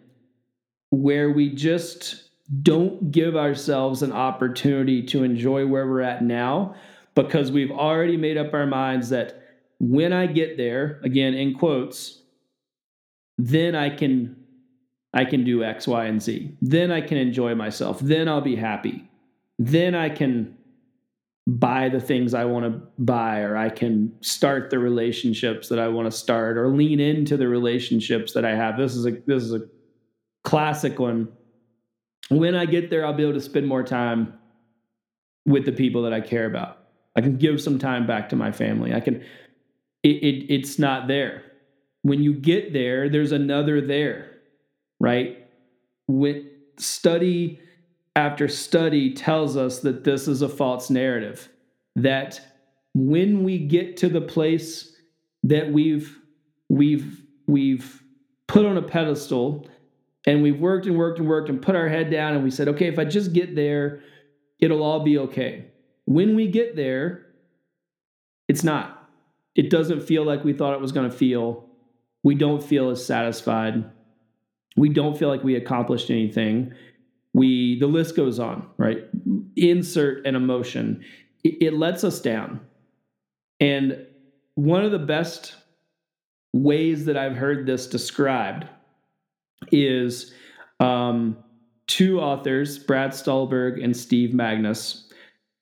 where 0.91 1.31
we 1.31 1.51
just 1.51 2.31
don't 2.63 3.13
give 3.13 3.37
ourselves 3.37 4.03
an 4.03 4.13
opportunity 4.13 5.03
to 5.05 5.23
enjoy 5.23 5.67
where 5.67 5.87
we're 5.87 6.01
at 6.01 6.23
now 6.23 6.75
because 7.15 7.53
we've 7.53 7.71
already 7.71 8.17
made 8.17 8.37
up 8.37 8.53
our 8.55 8.67
minds 8.67 9.09
that 9.11 9.41
when 9.79 10.13
I 10.13 10.27
get 10.27 10.57
there, 10.57 11.01
again 11.03 11.35
in 11.35 11.55
quotes, 11.55 12.23
then 13.39 13.75
I 13.75 13.91
can 13.91 14.37
I 15.13 15.25
can 15.25 15.43
do 15.43 15.65
X, 15.65 15.89
Y, 15.89 16.05
and 16.05 16.23
Z. 16.23 16.57
Then 16.63 16.93
I 16.93 17.01
can 17.01 17.17
enjoy 17.19 17.55
myself. 17.55 17.99
Then 17.99 18.29
I'll 18.29 18.41
be 18.41 18.57
happy. 18.57 19.09
Then 19.59 19.95
I 19.95 20.09
can 20.09 20.57
buy 21.59 21.89
the 21.89 22.01
things 22.01 22.33
I 22.33 22.45
want 22.45 22.65
to 22.65 22.81
buy, 22.99 23.41
or 23.41 23.57
I 23.57 23.71
can 23.71 24.13
start 24.21 24.71
the 24.71 24.79
relationships 24.79 25.69
that 25.69 25.79
I 25.79 25.89
want 25.89 26.11
to 26.11 26.17
start, 26.17 26.57
or 26.57 26.69
lean 26.69 27.01
into 27.01 27.37
the 27.37 27.49
relationships 27.49 28.33
that 28.35 28.45
I 28.45 28.55
have. 28.55 28.77
This 28.77 28.95
is 28.95 29.07
a 29.07 29.13
this 29.27 29.43
is 29.43 29.53
a 29.53 29.63
classic 30.45 30.99
one. 30.99 31.29
When 32.29 32.55
I 32.55 32.67
get 32.67 32.91
there, 32.91 33.05
I'll 33.05 33.15
be 33.15 33.25
able 33.25 33.35
to 33.35 33.41
spend 33.41 33.67
more 33.67 33.83
time 33.83 34.35
with 35.47 35.65
the 35.65 35.73
people 35.73 36.03
that 36.03 36.13
I 36.13 36.21
care 36.21 36.47
about. 36.47 36.79
I 37.17 37.21
can 37.21 37.37
give 37.37 37.61
some 37.61 37.79
time 37.79 38.07
back 38.07 38.29
to 38.29 38.37
my 38.37 38.53
family. 38.53 38.95
I 38.95 39.01
can. 39.01 39.25
It, 40.03 40.17
it 40.23 40.55
it's 40.55 40.79
not 40.79 41.09
there. 41.09 41.43
When 42.03 42.23
you 42.23 42.33
get 42.33 42.73
there, 42.73 43.09
there's 43.09 43.33
another 43.33 43.81
there, 43.81 44.39
right? 45.01 45.47
With 46.07 46.47
study 46.79 47.61
after 48.17 48.49
study 48.49 49.15
tells 49.15 49.57
us 49.57 49.81
that 49.81 50.05
this 50.05 50.27
is 50.29 50.43
a 50.43 50.49
false 50.49 50.91
narrative. 50.91 51.49
That 51.97 52.41
when 52.95 53.45
we 53.45 53.59
get 53.59 53.97
to 53.99 54.09
the 54.09 54.21
place 54.21 54.97
that 55.45 55.73
we've 55.73 56.19
we've 56.69 57.23
we've 57.47 58.03
put 58.47 58.67
on 58.67 58.77
a 58.77 58.83
pedestal 58.83 59.69
and 60.27 60.43
we've 60.43 60.61
worked 60.61 60.87
and 60.87 60.99
worked 60.99 61.19
and 61.19 61.29
worked 61.29 61.49
and 61.49 61.63
put 61.63 61.77
our 61.77 61.89
head 61.89 62.11
down 62.11 62.35
and 62.35 62.45
we 62.45 62.51
said, 62.51 62.69
okay, 62.69 62.87
if 62.87 62.99
I 62.99 63.05
just 63.05 63.33
get 63.33 63.55
there, 63.55 64.01
it'll 64.59 64.83
all 64.83 65.01
be 65.01 65.19
okay. 65.19 65.67
When 66.05 66.35
we 66.35 66.49
get 66.49 66.77
there, 66.77 67.27
it's 68.49 68.65
not. 68.65 69.09
It 69.55 69.71
doesn't 69.71 70.03
feel 70.03 70.25
like 70.25 70.45
we 70.45 70.53
thought 70.53 70.75
it 70.75 70.81
was 70.81 70.93
going 70.93 71.11
to 71.11 71.17
feel. 71.17 71.69
We 72.23 72.35
don't 72.35 72.63
feel 72.63 72.91
as 72.91 73.05
satisfied. 73.05 73.85
We 74.77 74.89
don't 74.89 75.17
feel 75.17 75.29
like 75.29 75.43
we 75.43 75.57
accomplished 75.57 76.11
anything 76.11 76.75
we 77.35 77.79
the 77.79 77.87
list 77.87 78.17
goes 78.17 78.39
on 78.39 78.67
right? 78.77 79.05
Insert 79.57 80.27
an 80.27 80.35
emotion. 80.35 81.05
It, 81.45 81.63
it, 81.63 81.75
lets 81.75 82.05
us 82.05 82.21
down. 82.21 82.61
And 83.61 84.07
one 84.55 84.85
of 84.85 84.93
the 84.93 84.99
best 84.99 85.55
ways 86.53 87.05
that 87.05 87.17
i've 87.17 87.37
heard 87.37 87.65
this 87.65 87.87
described 87.87 88.67
is 89.71 90.35
um, 90.81 91.37
two 91.87 92.21
authors 92.21 92.77
brad 92.77 93.15
stulberg 93.15 93.79
and 93.79 93.97
steve 93.97 94.31
magness 94.31 95.05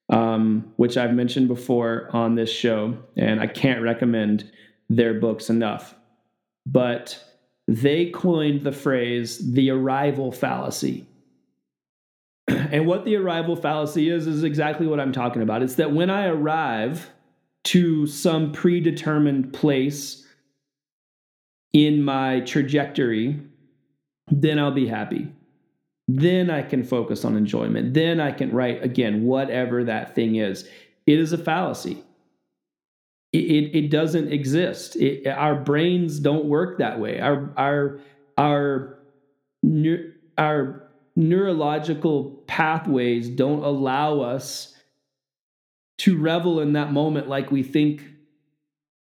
um, 0.09 0.73
which 0.77 0.97
i've 0.97 1.13
mentioned 1.13 1.47
before 1.47 2.09
on 2.15 2.37
this 2.37 2.51
show 2.51 2.97
and 3.19 3.39
i 3.39 3.47
can't 3.47 3.83
recommend 3.83 4.51
their 4.89 5.15
books 5.15 5.51
enough. 5.51 5.95
But 6.67 7.23
they 7.67 8.11
coined 8.11 8.63
the 8.63 8.73
phrase 8.73 9.53
the 9.53 9.71
arrival 9.71 10.33
fallacy 10.33 11.07
and 12.73 12.87
what 12.87 13.05
the 13.05 13.17
arrival 13.17 13.57
fallacy 13.57 14.11
is, 14.11 14.27
is 14.27 14.45
exactly 14.45 14.87
what 14.87 15.01
I'm 15.01 15.13
talking 15.13 15.43
about. 15.43 15.63
It's 15.63 15.75
that 15.75 15.93
when 15.93 16.11
I 16.11 16.27
arrive 16.27 17.11
to 17.65 18.07
some 18.07 18.53
predetermined 18.53 19.53
place 19.53 20.27
in 21.73 22.03
my 22.03 22.41
trajectory, 22.41 23.41
then 24.31 24.59
I'll 24.59 24.71
be 24.71 24.87
happy. 24.87 25.33
Then 26.07 26.51
I 26.51 26.63
can 26.63 26.83
focus 26.83 27.25
on 27.25 27.37
enjoyment. 27.37 27.93
Then 27.93 28.21
I 28.21 28.33
can 28.33 28.51
write 28.53 28.83
again, 28.83 29.25
whatever 29.25 29.85
that 29.85 30.15
thing 30.15 30.37
is. 30.37 30.67
It 31.07 31.19
is 31.19 31.33
a 31.33 31.39
fallacy. 31.39 32.03
It, 33.33 33.45
it, 33.45 33.79
it 33.79 33.91
doesn't 33.91 34.33
exist. 34.33 34.97
It, 34.97 35.27
our 35.27 35.55
brains 35.55 36.19
don't 36.19 36.47
work 36.47 36.79
that 36.79 36.99
way. 36.99 37.21
Our, 37.21 37.53
our, 37.59 38.01
our, 38.39 38.99
our 40.39 40.88
neurological 41.19 42.43
pathways 42.47 43.29
don't 43.29 43.63
allow 43.63 44.21
us 44.21 44.75
to 45.99 46.17
revel 46.17 46.61
in 46.61 46.75
that 46.75 46.93
moment 46.93 47.29
like 47.29 47.51
we 47.51 47.63
think 47.63 48.05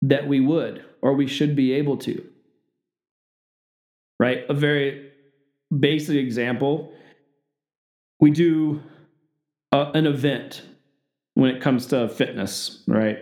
that 0.01 0.27
we 0.27 0.39
would 0.39 0.83
or 1.01 1.13
we 1.13 1.27
should 1.27 1.55
be 1.55 1.73
able 1.73 1.97
to. 1.97 2.23
Right? 4.19 4.45
A 4.49 4.53
very 4.53 5.11
basic 5.77 6.15
example 6.15 6.93
we 8.19 8.31
do 8.31 8.81
a, 9.71 9.91
an 9.93 10.07
event 10.07 10.63
when 11.35 11.53
it 11.55 11.61
comes 11.61 11.85
to 11.87 12.09
fitness, 12.09 12.83
right? 12.87 13.19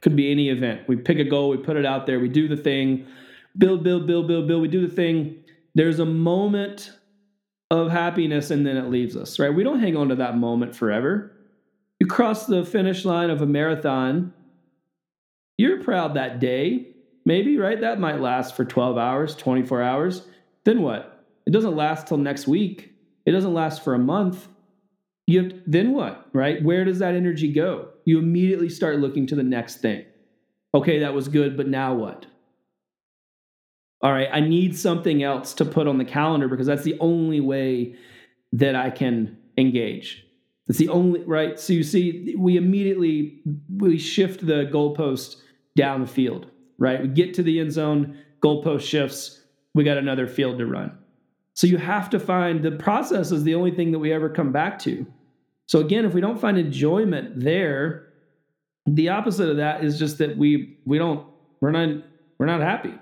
Could 0.00 0.16
be 0.16 0.30
any 0.30 0.48
event. 0.48 0.88
We 0.88 0.96
pick 0.96 1.18
a 1.18 1.24
goal, 1.24 1.50
we 1.50 1.58
put 1.58 1.76
it 1.76 1.84
out 1.84 2.06
there, 2.06 2.18
we 2.18 2.28
do 2.28 2.48
the 2.48 2.56
thing, 2.56 3.06
build, 3.56 3.82
build, 3.82 4.06
build, 4.06 4.26
build, 4.26 4.48
build. 4.48 4.62
We 4.62 4.68
do 4.68 4.86
the 4.86 4.94
thing. 4.94 5.36
There's 5.74 5.98
a 5.98 6.06
moment 6.06 6.92
of 7.70 7.90
happiness 7.90 8.50
and 8.50 8.66
then 8.66 8.76
it 8.76 8.90
leaves 8.90 9.16
us, 9.16 9.38
right? 9.38 9.54
We 9.54 9.62
don't 9.62 9.80
hang 9.80 9.96
on 9.96 10.08
to 10.08 10.16
that 10.16 10.36
moment 10.36 10.74
forever. 10.74 11.32
You 12.00 12.06
cross 12.06 12.46
the 12.46 12.64
finish 12.64 13.04
line 13.04 13.30
of 13.30 13.42
a 13.42 13.46
marathon, 13.46 14.32
you're 15.58 15.82
proud 15.82 16.14
that 16.14 16.38
day, 16.38 16.86
maybe, 17.26 17.58
right? 17.58 17.80
That 17.80 17.98
might 17.98 18.20
last 18.20 18.56
for 18.56 18.64
12 18.64 18.96
hours, 18.96 19.34
24 19.34 19.82
hours. 19.82 20.22
Then 20.64 20.82
what? 20.82 21.24
It 21.46 21.50
doesn't 21.50 21.76
last 21.76 22.06
till 22.06 22.18
next 22.18 22.46
week. 22.46 22.92
It 23.26 23.32
doesn't 23.32 23.54
last 23.54 23.82
for 23.82 23.94
a 23.94 23.98
month. 23.98 24.46
You 25.26 25.60
then 25.66 25.92
what, 25.92 26.28
right? 26.32 26.62
Where 26.62 26.84
does 26.84 27.00
that 27.00 27.14
energy 27.14 27.52
go? 27.52 27.88
You 28.04 28.18
immediately 28.18 28.70
start 28.70 29.00
looking 29.00 29.26
to 29.26 29.34
the 29.34 29.42
next 29.42 29.82
thing. 29.82 30.04
Okay, 30.74 31.00
that 31.00 31.12
was 31.12 31.28
good, 31.28 31.56
but 31.56 31.66
now 31.66 31.94
what? 31.94 32.26
All 34.00 34.12
right, 34.12 34.28
I 34.32 34.40
need 34.40 34.78
something 34.78 35.22
else 35.22 35.54
to 35.54 35.64
put 35.64 35.88
on 35.88 35.98
the 35.98 36.04
calendar 36.04 36.48
because 36.48 36.66
that's 36.66 36.84
the 36.84 36.98
only 37.00 37.40
way 37.40 37.96
that 38.52 38.76
I 38.76 38.90
can 38.90 39.36
engage. 39.56 40.24
It's 40.68 40.78
the 40.78 40.88
only 40.88 41.22
right. 41.24 41.58
So 41.58 41.72
you 41.72 41.82
see, 41.82 42.34
we 42.38 42.56
immediately 42.56 43.40
we 43.76 43.98
shift 43.98 44.46
the 44.46 44.68
goalpost 44.72 45.36
down 45.76 46.02
the 46.02 46.06
field. 46.06 46.46
Right, 46.78 47.02
we 47.02 47.08
get 47.08 47.34
to 47.34 47.42
the 47.42 47.58
end 47.58 47.72
zone, 47.72 48.16
goalpost 48.40 48.82
shifts. 48.82 49.42
We 49.74 49.82
got 49.82 49.96
another 49.96 50.28
field 50.28 50.58
to 50.58 50.66
run. 50.66 50.96
So 51.54 51.66
you 51.66 51.76
have 51.76 52.08
to 52.10 52.20
find 52.20 52.62
the 52.62 52.70
process 52.70 53.32
is 53.32 53.42
the 53.42 53.56
only 53.56 53.72
thing 53.72 53.90
that 53.90 53.98
we 53.98 54.12
ever 54.12 54.28
come 54.28 54.52
back 54.52 54.78
to. 54.80 55.04
So 55.66 55.80
again, 55.80 56.04
if 56.04 56.14
we 56.14 56.20
don't 56.20 56.40
find 56.40 56.56
enjoyment 56.56 57.40
there, 57.40 58.12
the 58.86 59.08
opposite 59.08 59.48
of 59.48 59.56
that 59.56 59.82
is 59.82 59.98
just 59.98 60.18
that 60.18 60.36
we 60.36 60.78
we 60.84 60.98
don't 60.98 61.26
we're 61.60 61.72
not 61.72 62.04
we're 62.38 62.46
not 62.46 62.60
happy 62.60 62.94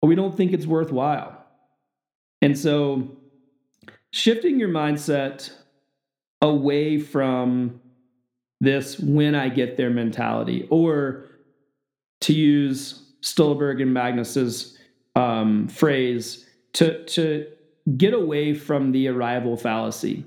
or 0.00 0.08
we 0.08 0.14
don't 0.14 0.36
think 0.36 0.52
it's 0.52 0.66
worthwhile. 0.66 1.44
And 2.40 2.56
so 2.56 3.16
shifting 4.10 4.58
your 4.58 4.68
mindset 4.68 5.50
away 6.40 6.98
from 6.98 7.80
this 8.60 8.98
when 8.98 9.34
I 9.34 9.48
get 9.48 9.76
there 9.76 9.90
mentality, 9.90 10.66
or 10.70 11.26
to 12.22 12.32
use 12.32 13.02
Stulberg 13.20 13.80
and 13.80 13.94
Magness's 13.94 14.76
um, 15.14 15.68
phrase, 15.68 16.46
to, 16.74 17.04
to 17.06 17.46
get 17.96 18.14
away 18.14 18.54
from 18.54 18.92
the 18.92 19.08
arrival 19.08 19.56
fallacy. 19.56 20.24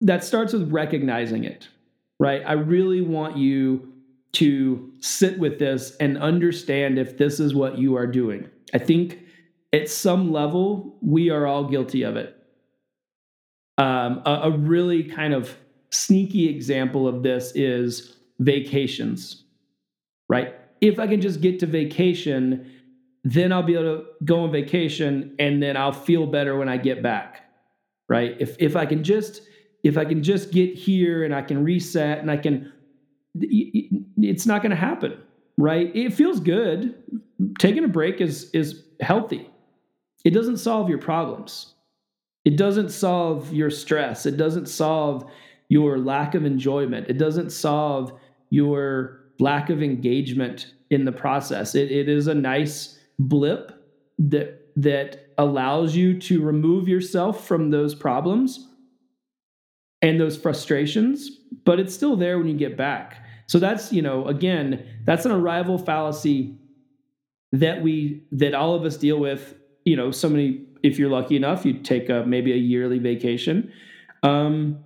That 0.00 0.24
starts 0.24 0.54
with 0.54 0.72
recognizing 0.72 1.44
it, 1.44 1.68
right? 2.18 2.42
I 2.46 2.52
really 2.52 3.02
want 3.02 3.36
you 3.36 3.92
to 4.32 4.89
sit 5.00 5.38
with 5.38 5.58
this 5.58 5.96
and 5.96 6.18
understand 6.18 6.98
if 6.98 7.18
this 7.18 7.40
is 7.40 7.54
what 7.54 7.78
you 7.78 7.96
are 7.96 8.06
doing. 8.06 8.48
I 8.72 8.78
think 8.78 9.18
at 9.72 9.88
some 9.88 10.32
level, 10.32 10.98
we 11.00 11.30
are 11.30 11.46
all 11.46 11.64
guilty 11.64 12.02
of 12.02 12.16
it. 12.16 12.36
Um, 13.78 14.22
a, 14.26 14.40
a 14.44 14.50
really 14.50 15.04
kind 15.04 15.32
of 15.32 15.56
sneaky 15.90 16.48
example 16.48 17.08
of 17.08 17.22
this 17.22 17.52
is 17.54 18.16
vacations, 18.38 19.44
right? 20.28 20.54
If 20.80 20.98
I 20.98 21.06
can 21.06 21.20
just 21.20 21.40
get 21.40 21.58
to 21.60 21.66
vacation, 21.66 22.70
then 23.24 23.52
I'll 23.52 23.62
be 23.62 23.74
able 23.74 23.98
to 23.98 24.04
go 24.24 24.44
on 24.44 24.52
vacation 24.52 25.34
and 25.38 25.62
then 25.62 25.76
I'll 25.76 25.92
feel 25.92 26.26
better 26.26 26.56
when 26.56 26.68
I 26.68 26.76
get 26.76 27.02
back, 27.02 27.42
right? 28.08 28.36
If, 28.38 28.56
if 28.58 28.76
I 28.76 28.86
can 28.86 29.04
just 29.04 29.42
if 29.82 29.96
I 29.96 30.04
can 30.04 30.22
just 30.22 30.52
get 30.52 30.74
here 30.74 31.24
and 31.24 31.34
I 31.34 31.40
can 31.40 31.64
reset 31.64 32.18
and 32.18 32.30
I 32.30 32.36
can 32.36 32.70
it's 33.34 34.46
not 34.46 34.62
going 34.62 34.70
to 34.70 34.76
happen, 34.76 35.18
right? 35.56 35.94
It 35.94 36.14
feels 36.14 36.40
good. 36.40 36.94
Taking 37.58 37.84
a 37.84 37.88
break 37.88 38.20
is 38.20 38.50
is 38.52 38.84
healthy. 39.00 39.48
It 40.24 40.30
doesn't 40.30 40.58
solve 40.58 40.88
your 40.88 40.98
problems. 40.98 41.74
It 42.44 42.56
doesn't 42.56 42.90
solve 42.90 43.52
your 43.52 43.70
stress. 43.70 44.26
It 44.26 44.36
doesn't 44.36 44.66
solve 44.66 45.30
your 45.68 45.98
lack 45.98 46.34
of 46.34 46.44
enjoyment. 46.44 47.08
It 47.08 47.18
doesn't 47.18 47.50
solve 47.50 48.12
your 48.50 49.20
lack 49.38 49.70
of 49.70 49.82
engagement 49.82 50.74
in 50.90 51.04
the 51.04 51.12
process. 51.12 51.74
It, 51.74 51.90
it 51.90 52.08
is 52.08 52.26
a 52.26 52.34
nice 52.34 52.98
blip 53.18 53.72
that 54.18 54.56
that 54.76 55.26
allows 55.38 55.96
you 55.96 56.18
to 56.18 56.42
remove 56.42 56.88
yourself 56.88 57.46
from 57.46 57.70
those 57.70 57.94
problems 57.94 58.68
and 60.02 60.20
those 60.20 60.36
frustrations, 60.36 61.30
but 61.64 61.80
it's 61.80 61.94
still 61.94 62.16
there 62.16 62.38
when 62.38 62.48
you 62.48 62.56
get 62.56 62.76
back. 62.76 63.19
So 63.50 63.58
that's, 63.58 63.92
you 63.92 64.00
know, 64.00 64.28
again, 64.28 64.86
that's 65.04 65.24
an 65.24 65.32
arrival 65.32 65.76
fallacy 65.76 66.54
that 67.50 67.82
we 67.82 68.22
that 68.30 68.54
all 68.54 68.76
of 68.76 68.84
us 68.84 68.96
deal 68.96 69.18
with, 69.18 69.56
you 69.84 69.96
know, 69.96 70.12
so 70.12 70.28
many 70.28 70.66
if 70.84 71.00
you're 71.00 71.10
lucky 71.10 71.34
enough, 71.34 71.66
you 71.66 71.72
take 71.72 72.08
a 72.08 72.22
maybe 72.24 72.52
a 72.52 72.56
yearly 72.56 73.00
vacation. 73.00 73.72
Um 74.22 74.78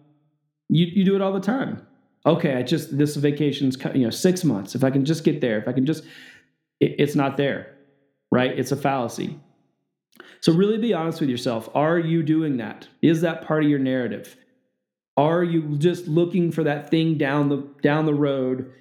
you 0.71 0.87
you 0.87 1.05
do 1.05 1.15
it 1.15 1.21
all 1.21 1.35
the 1.35 1.41
time. 1.41 1.87
Okay, 2.25 2.55
I 2.57 2.63
just 2.63 2.97
this 2.97 3.17
vacation's 3.17 3.77
you 3.95 4.05
know 4.05 4.09
six 4.09 4.45
months. 4.45 4.75
If 4.75 4.83
I 4.83 4.89
can 4.89 5.05
just 5.05 5.25
get 5.25 5.43
there, 5.43 5.59
if 5.59 5.69
I 5.69 5.73
can 5.75 5.85
just, 5.85 6.03
it, 6.81 6.95
it's 6.99 7.15
not 7.15 7.37
there, 7.37 7.71
right? 8.33 8.59
It's 8.59 8.73
a 8.73 8.77
fallacy. 8.77 9.39
So 10.41 10.55
really 10.55 10.79
be 10.79 10.95
honest 10.95 11.21
with 11.21 11.29
yourself. 11.29 11.69
Are 11.75 11.99
you 11.99 12.23
doing 12.23 12.57
that? 12.57 12.89
Is 13.03 13.21
that 13.21 13.47
part 13.47 13.63
of 13.63 13.69
your 13.69 13.79
narrative? 13.79 14.39
Are 15.17 15.45
you 15.45 15.77
just 15.79 16.09
looking 16.09 16.51
for 16.51 16.65
that 16.65 16.91
thing 16.91 17.17
down 17.17 17.49
the 17.49 17.69
down 17.83 18.07
the 18.07 18.15
road 18.15 18.73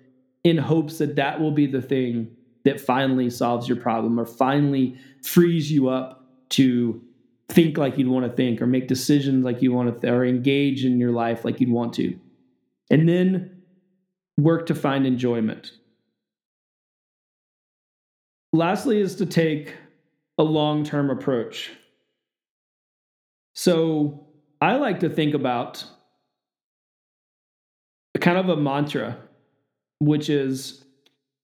in 0.43 0.57
hopes 0.57 0.97
that 0.97 1.15
that 1.15 1.39
will 1.39 1.51
be 1.51 1.67
the 1.67 1.81
thing 1.81 2.35
that 2.63 2.81
finally 2.81 3.29
solves 3.29 3.67
your 3.67 3.77
problem 3.77 4.19
or 4.19 4.25
finally 4.25 4.97
frees 5.21 5.71
you 5.71 5.89
up 5.89 6.25
to 6.49 7.01
think 7.49 7.77
like 7.77 7.97
you'd 7.97 8.07
want 8.07 8.25
to 8.25 8.31
think 8.31 8.61
or 8.61 8.67
make 8.67 8.87
decisions 8.87 9.45
like 9.45 9.61
you 9.61 9.71
want 9.71 9.93
to 9.93 9.99
th- 9.99 10.11
or 10.11 10.25
engage 10.25 10.85
in 10.85 10.99
your 10.99 11.11
life 11.11 11.45
like 11.45 11.59
you'd 11.59 11.71
want 11.71 11.93
to. 11.93 12.17
And 12.89 13.07
then 13.07 13.63
work 14.37 14.65
to 14.67 14.75
find 14.75 15.05
enjoyment. 15.05 15.71
Lastly, 18.51 18.99
is 18.99 19.15
to 19.15 19.25
take 19.25 19.75
a 20.37 20.43
long 20.43 20.83
term 20.83 21.09
approach. 21.09 21.71
So 23.55 24.27
I 24.61 24.75
like 24.75 24.99
to 25.01 25.09
think 25.09 25.33
about 25.33 25.85
kind 28.19 28.38
of 28.38 28.49
a 28.49 28.56
mantra, 28.56 29.17
which 29.99 30.30
is 30.30 30.84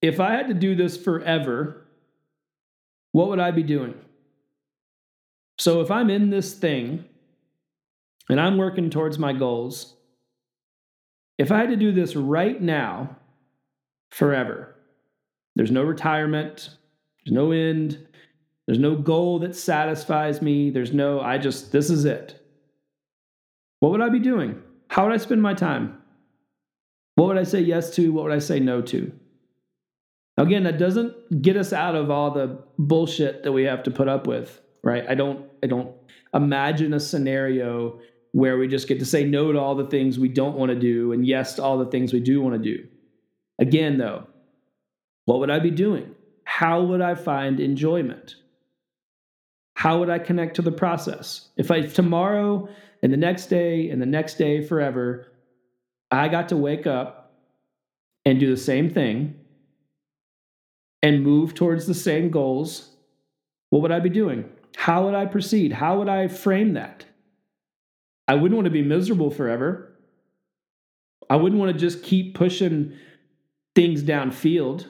if 0.02 0.20
I 0.20 0.34
had 0.34 0.48
to 0.48 0.54
do 0.54 0.76
this 0.76 0.98
forever, 0.98 1.88
what 3.12 3.30
would 3.30 3.40
I 3.40 3.52
be 3.52 3.64
doing? 3.64 3.96
So 5.58 5.82
if 5.82 5.92
I'm 5.92 6.10
in 6.10 6.30
this 6.30 6.54
thing 6.54 7.06
and 8.30 8.40
I'm 8.40 8.58
working 8.58 8.90
towards 8.90 9.20
my 9.20 9.34
goals, 9.34 9.96
if 11.38 11.52
I 11.52 11.58
had 11.58 11.70
to 11.70 11.76
do 11.76 11.92
this 11.92 12.16
right 12.16 12.62
now, 12.62 13.18
forever, 14.12 14.76
there's 15.56 15.72
no 15.72 15.84
retirement, 15.84 16.70
there's 17.26 17.34
no 17.34 17.52
end, 17.52 18.08
there's 18.68 18.80
no 18.80 18.96
goal 18.96 19.40
that 19.40 19.56
satisfies 19.56 20.42
me, 20.42 20.70
there's 20.70 20.94
no, 20.94 21.20
I 21.20 21.38
just, 21.38 21.72
this 21.72 21.90
is 21.90 22.06
it. 22.06 22.40
What 23.80 23.92
would 23.92 24.02
I 24.02 24.10
be 24.10 24.20
doing? 24.20 24.62
How 24.90 25.06
would 25.06 25.14
I 25.14 25.18
spend 25.18 25.42
my 25.42 25.54
time? 25.54 25.99
What 27.20 27.28
would 27.28 27.38
I 27.38 27.44
say 27.44 27.60
yes 27.60 27.90
to? 27.96 28.14
What 28.14 28.24
would 28.24 28.32
I 28.32 28.40
say 28.40 28.62
no 28.62 28.82
to? 28.82 29.12
Again, 30.38 30.64
that 30.64 30.78
doesn't 30.78 31.42
get 31.42 31.58
us 31.58 31.74
out 31.74 31.96
of 31.96 32.10
all 32.10 32.32
the 32.32 32.64
bullshit 32.78 33.44
that 33.44 33.52
we 33.52 33.66
have 33.66 33.84
to 33.84 33.92
put 33.92 34.08
up 34.08 34.26
with, 34.26 34.62
right? 34.86 35.04
I 35.06 35.16
don't 35.16 35.46
I 35.62 35.68
don't 35.68 35.94
imagine 36.34 36.94
a 36.94 37.00
scenario 37.02 38.00
where 38.32 38.58
we 38.58 38.70
just 38.70 38.88
get 38.88 39.00
to 39.00 39.06
say 39.06 39.26
no 39.26 39.52
to 39.52 39.60
all 39.60 39.76
the 39.76 39.88
things 39.88 40.18
we 40.18 40.30
don't 40.30 40.56
want 40.56 40.70
to 40.70 40.80
do 40.80 41.12
and 41.12 41.28
yes 41.28 41.56
to 41.56 41.62
all 41.62 41.78
the 41.78 41.92
things 41.92 42.14
we 42.14 42.22
do 42.22 42.42
want 42.42 42.56
to 42.56 42.76
do. 42.78 42.88
Again, 43.60 43.98
though, 43.98 44.26
what 45.26 45.40
would 45.40 45.52
I 45.52 45.60
be 45.60 45.72
doing? 45.72 46.16
How 46.46 46.84
would 46.84 47.02
I 47.02 47.16
find 47.16 47.60
enjoyment? 47.60 48.36
How 49.74 50.00
would 50.00 50.10
I 50.10 50.20
connect 50.20 50.56
to 50.56 50.62
the 50.62 50.72
process? 50.72 51.50
If 51.58 51.70
I 51.70 51.82
tomorrow 51.82 52.70
and 53.04 53.12
the 53.12 53.18
next 53.18 53.48
day 53.48 53.90
and 53.90 54.02
the 54.02 54.06
next 54.06 54.38
day 54.38 54.66
forever, 54.66 55.28
I 56.12 56.28
got 56.28 56.50
to 56.50 56.58
wake 56.58 56.88
up 56.88 57.34
and 58.26 58.40
do 58.40 58.50
the 58.50 58.58
same 58.58 58.90
thing 58.90 59.36
and 61.02 61.24
move 61.24 61.54
towards 61.54 61.88
the 61.88 61.94
same 61.94 62.30
goals, 62.30 62.96
what 63.70 63.82
would 63.82 63.92
I 63.92 64.00
be 64.00 64.10
doing? 64.10 64.50
How 64.76 65.06
would 65.06 65.16
I 65.16 65.26
proceed? 65.26 65.74
How 65.74 66.00
would 66.00 66.10
I 66.10 66.28
frame 66.28 66.74
that? 66.74 67.06
I 68.28 68.36
wouldn't 68.36 68.56
want 68.56 68.66
to 68.66 68.72
be 68.72 68.82
miserable 68.82 69.32
forever. 69.32 69.98
I 71.30 71.36
wouldn't 71.36 71.60
want 71.60 71.74
to 71.74 71.80
just 71.80 72.04
keep 72.04 72.36
pushing 72.36 72.94
things 73.76 74.04
downfield. 74.04 74.88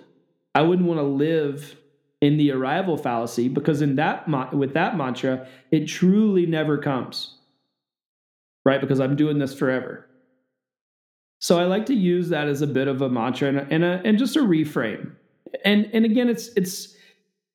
I 0.56 0.62
wouldn't 0.62 0.88
want 0.88 1.00
to 1.00 1.04
live 1.04 1.76
in 2.22 2.38
the 2.38 2.52
arrival 2.52 2.98
fallacy 2.98 3.48
because 3.48 3.82
in 3.82 3.96
that 3.96 4.28
with 4.54 4.74
that 4.74 4.98
mantra, 4.98 5.48
it 5.72 5.86
truly 5.86 6.46
never 6.46 6.78
comes. 6.78 7.36
Right? 8.66 8.82
Because 8.82 9.00
I'm 9.00 9.16
doing 9.16 9.40
this 9.40 9.54
forever. 9.54 10.09
So 11.40 11.58
I 11.58 11.64
like 11.64 11.86
to 11.86 11.94
use 11.94 12.30
that 12.30 12.48
as 12.48 12.62
a 12.62 12.68
bit 12.68 12.88
of 12.88 13.02
a 13.02 13.10
mantra 13.10 13.48
and, 13.48 13.58
a, 13.60 13.68
and, 13.72 13.84
a, 13.84 14.02
and 14.04 14.18
just 14.18 14.36
a 14.36 14.42
reframe. 14.42 15.14
And 15.66 15.90
and 15.94 16.06
again 16.06 16.30
it's 16.30 16.50
it's 16.56 16.96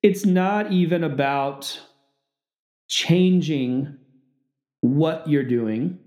it's 0.03 0.27
not 0.27 0.73
even 0.73 1.05
about 1.05 1.81
changing 2.89 3.97
what 4.81 5.29
you're 5.29 5.45
doing 5.45 5.99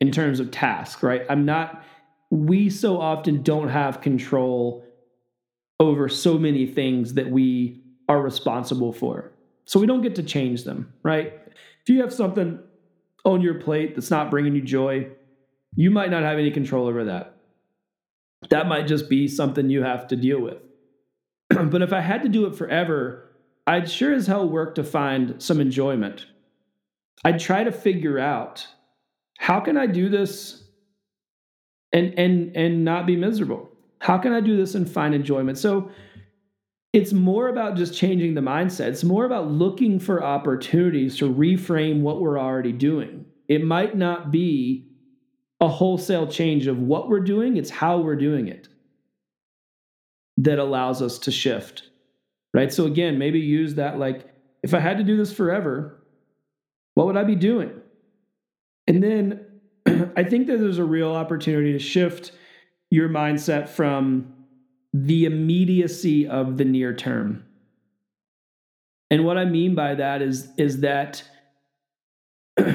in 0.00 0.10
terms 0.10 0.38
of 0.38 0.50
task 0.50 1.02
right? 1.02 1.22
I'm 1.30 1.44
not 1.44 1.82
we 2.30 2.68
so 2.68 3.00
often 3.00 3.42
don't 3.42 3.68
have 3.68 4.00
control 4.00 4.84
over 5.80 6.08
so 6.08 6.38
many 6.38 6.66
things 6.66 7.14
that 7.14 7.30
we 7.30 7.82
are 8.08 8.20
responsible 8.20 8.92
for. 8.92 9.32
So 9.64 9.80
we 9.80 9.86
don't 9.86 10.02
get 10.02 10.14
to 10.16 10.22
change 10.22 10.64
them 10.64 10.92
right? 11.02 11.32
If 11.82 11.88
you 11.88 12.02
have 12.02 12.12
something 12.12 12.58
on 13.24 13.40
your 13.40 13.54
plate 13.54 13.94
that's 13.94 14.10
not 14.10 14.30
bringing 14.30 14.54
you 14.54 14.62
joy 14.62 15.08
you 15.74 15.90
might 15.90 16.10
not 16.10 16.22
have 16.22 16.38
any 16.38 16.50
control 16.50 16.86
over 16.86 17.04
that 17.04 17.36
that 18.48 18.66
might 18.66 18.86
just 18.86 19.08
be 19.08 19.28
something 19.28 19.70
you 19.70 19.82
have 19.82 20.06
to 20.08 20.16
deal 20.16 20.40
with 20.40 20.58
but 21.70 21.82
if 21.82 21.92
I 21.92 22.00
had 22.00 22.22
to 22.22 22.28
do 22.28 22.46
it 22.46 22.54
forever, 22.54 23.28
I'd 23.66 23.90
sure 23.90 24.12
as 24.12 24.26
hell 24.26 24.48
work 24.48 24.74
to 24.76 24.84
find 24.84 25.42
some 25.42 25.60
enjoyment. 25.60 26.26
I'd 27.24 27.40
try 27.40 27.64
to 27.64 27.72
figure 27.72 28.18
out 28.18 28.66
how 29.38 29.60
can 29.60 29.76
I 29.76 29.86
do 29.86 30.08
this 30.08 30.62
and 31.92 32.14
and 32.18 32.56
and 32.56 32.84
not 32.84 33.06
be 33.06 33.16
miserable? 33.16 33.68
How 34.00 34.16
can 34.16 34.32
I 34.32 34.40
do 34.40 34.56
this 34.56 34.74
and 34.74 34.90
find 34.90 35.14
enjoyment? 35.14 35.58
So 35.58 35.90
it's 36.92 37.12
more 37.12 37.48
about 37.48 37.76
just 37.76 37.96
changing 37.96 38.34
the 38.34 38.40
mindset. 38.40 38.88
It's 38.88 39.04
more 39.04 39.24
about 39.24 39.50
looking 39.50 39.98
for 39.98 40.24
opportunities 40.24 41.16
to 41.18 41.32
reframe 41.32 42.00
what 42.00 42.20
we're 42.20 42.38
already 42.38 42.72
doing. 42.72 43.26
It 43.48 43.64
might 43.64 43.96
not 43.96 44.30
be 44.30 44.88
a 45.60 45.68
wholesale 45.68 46.26
change 46.26 46.66
of 46.66 46.78
what 46.78 47.08
we're 47.08 47.20
doing, 47.20 47.56
it's 47.56 47.70
how 47.70 47.98
we're 47.98 48.16
doing 48.16 48.48
it 48.48 48.68
that 50.38 50.58
allows 50.58 51.02
us 51.02 51.18
to 51.18 51.30
shift. 51.30 51.84
Right. 52.54 52.72
So 52.72 52.86
again, 52.86 53.18
maybe 53.18 53.38
use 53.38 53.74
that 53.74 53.98
like, 53.98 54.26
if 54.62 54.74
I 54.74 54.80
had 54.80 54.98
to 54.98 55.04
do 55.04 55.16
this 55.16 55.32
forever, 55.32 56.02
what 56.94 57.06
would 57.06 57.16
I 57.16 57.24
be 57.24 57.36
doing? 57.36 57.72
And 58.86 59.02
then 59.02 59.46
I 60.16 60.24
think 60.24 60.46
that 60.48 60.58
there's 60.58 60.78
a 60.78 60.84
real 60.84 61.12
opportunity 61.12 61.72
to 61.72 61.78
shift 61.78 62.32
your 62.90 63.08
mindset 63.08 63.68
from 63.68 64.34
the 64.92 65.24
immediacy 65.24 66.26
of 66.26 66.56
the 66.56 66.64
near 66.64 66.94
term. 66.94 67.44
And 69.10 69.24
what 69.24 69.38
I 69.38 69.44
mean 69.44 69.74
by 69.74 69.94
that 69.94 70.22
is 70.22 70.48
is 70.56 70.80
that 70.80 71.22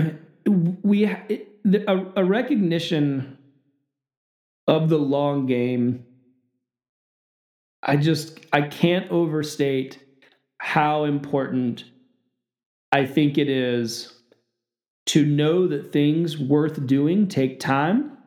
we 0.45 1.13
a, 1.65 2.05
a 2.17 2.23
recognition 2.23 3.37
of 4.67 4.89
the 4.89 4.97
long 4.97 5.45
game 5.45 6.05
I 7.87 7.97
just 7.97 8.39
I 8.51 8.63
can't 8.63 9.09
overstate 9.11 9.99
how 10.57 11.03
important 11.03 11.83
I 12.91 13.05
think 13.05 13.37
it 13.37 13.47
is 13.47 14.11
to 15.07 15.23
know 15.23 15.67
that 15.67 15.91
things 15.91 16.37
worth 16.37 16.87
doing 16.87 17.27
take 17.27 17.59
time 17.59 18.17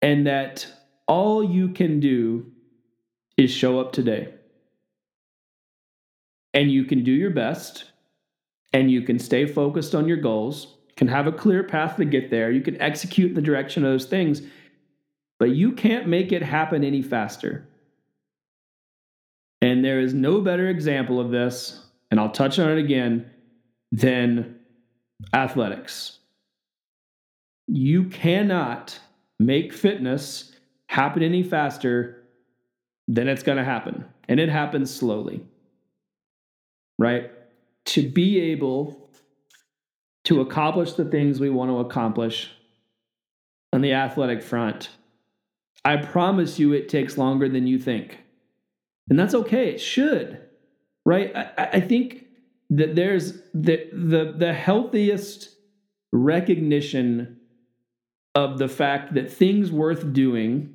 and 0.00 0.26
that 0.26 0.66
all 1.08 1.42
you 1.42 1.68
can 1.70 1.98
do 1.98 2.52
is 3.36 3.50
show 3.50 3.80
up 3.80 3.92
today. 3.92 4.32
And 6.54 6.70
you 6.70 6.84
can 6.84 7.02
do 7.02 7.10
your 7.10 7.30
best 7.30 7.84
and 8.72 8.90
you 8.90 9.02
can 9.02 9.18
stay 9.18 9.46
focused 9.46 9.94
on 9.94 10.06
your 10.06 10.18
goals, 10.18 10.76
can 10.96 11.08
have 11.08 11.26
a 11.26 11.32
clear 11.32 11.62
path 11.62 11.96
to 11.96 12.04
get 12.04 12.30
there, 12.30 12.50
you 12.50 12.60
can 12.60 12.80
execute 12.80 13.30
in 13.30 13.34
the 13.34 13.42
direction 13.42 13.84
of 13.84 13.92
those 13.92 14.06
things, 14.06 14.42
but 15.38 15.50
you 15.50 15.72
can't 15.72 16.06
make 16.06 16.32
it 16.32 16.42
happen 16.42 16.84
any 16.84 17.02
faster. 17.02 17.66
And 19.60 19.84
there 19.84 20.00
is 20.00 20.12
no 20.12 20.40
better 20.40 20.68
example 20.68 21.20
of 21.20 21.30
this, 21.30 21.84
and 22.10 22.18
I'll 22.18 22.30
touch 22.30 22.58
on 22.58 22.70
it 22.70 22.78
again, 22.78 23.30
than 23.90 24.58
athletics. 25.32 26.18
You 27.68 28.04
cannot 28.04 28.98
make 29.38 29.72
fitness 29.72 30.52
happen 30.86 31.22
any 31.22 31.42
faster 31.42 32.22
than 33.08 33.28
it's 33.28 33.42
going 33.42 33.58
to 33.58 33.64
happen. 33.64 34.04
And 34.28 34.40
it 34.40 34.48
happens 34.48 34.94
slowly, 34.94 35.44
right? 36.98 37.30
To 37.86 38.08
be 38.08 38.40
able 38.40 39.01
to 40.24 40.40
accomplish 40.40 40.92
the 40.92 41.04
things 41.04 41.40
we 41.40 41.50
want 41.50 41.70
to 41.70 41.78
accomplish 41.78 42.50
on 43.72 43.80
the 43.80 43.92
athletic 43.92 44.42
front, 44.42 44.90
I 45.84 45.96
promise 45.96 46.58
you 46.58 46.72
it 46.72 46.88
takes 46.88 47.18
longer 47.18 47.48
than 47.48 47.66
you 47.66 47.78
think. 47.78 48.18
And 49.10 49.18
that's 49.18 49.34
okay. 49.34 49.70
It 49.70 49.80
should, 49.80 50.40
right? 51.04 51.34
I, 51.34 51.68
I 51.74 51.80
think 51.80 52.26
that 52.70 52.94
there's 52.94 53.40
the, 53.52 53.88
the, 53.92 54.34
the 54.36 54.52
healthiest 54.52 55.50
recognition 56.12 57.40
of 58.34 58.58
the 58.58 58.68
fact 58.68 59.14
that 59.14 59.32
things 59.32 59.70
worth 59.70 60.12
doing 60.12 60.74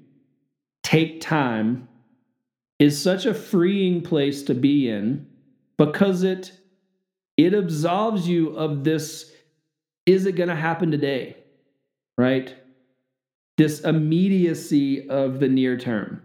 take 0.84 1.22
time 1.22 1.88
is 2.80 3.02
such 3.02 3.26
a 3.26 3.34
freeing 3.34 4.02
place 4.02 4.44
to 4.44 4.54
be 4.54 4.90
in 4.90 5.28
because 5.78 6.24
it 6.24 6.52
it 7.36 7.54
absolves 7.54 8.28
you 8.28 8.50
of 8.58 8.84
this 8.84 9.32
is 10.08 10.26
it 10.26 10.32
going 10.32 10.50
to 10.50 10.56
happen 10.56 10.90
today? 10.90 11.38
Right? 12.18 12.56
This 13.58 13.82
immediacy 13.82 15.08
of 15.08 15.40
the 15.40 15.48
near 15.48 15.78
term. 15.78 16.24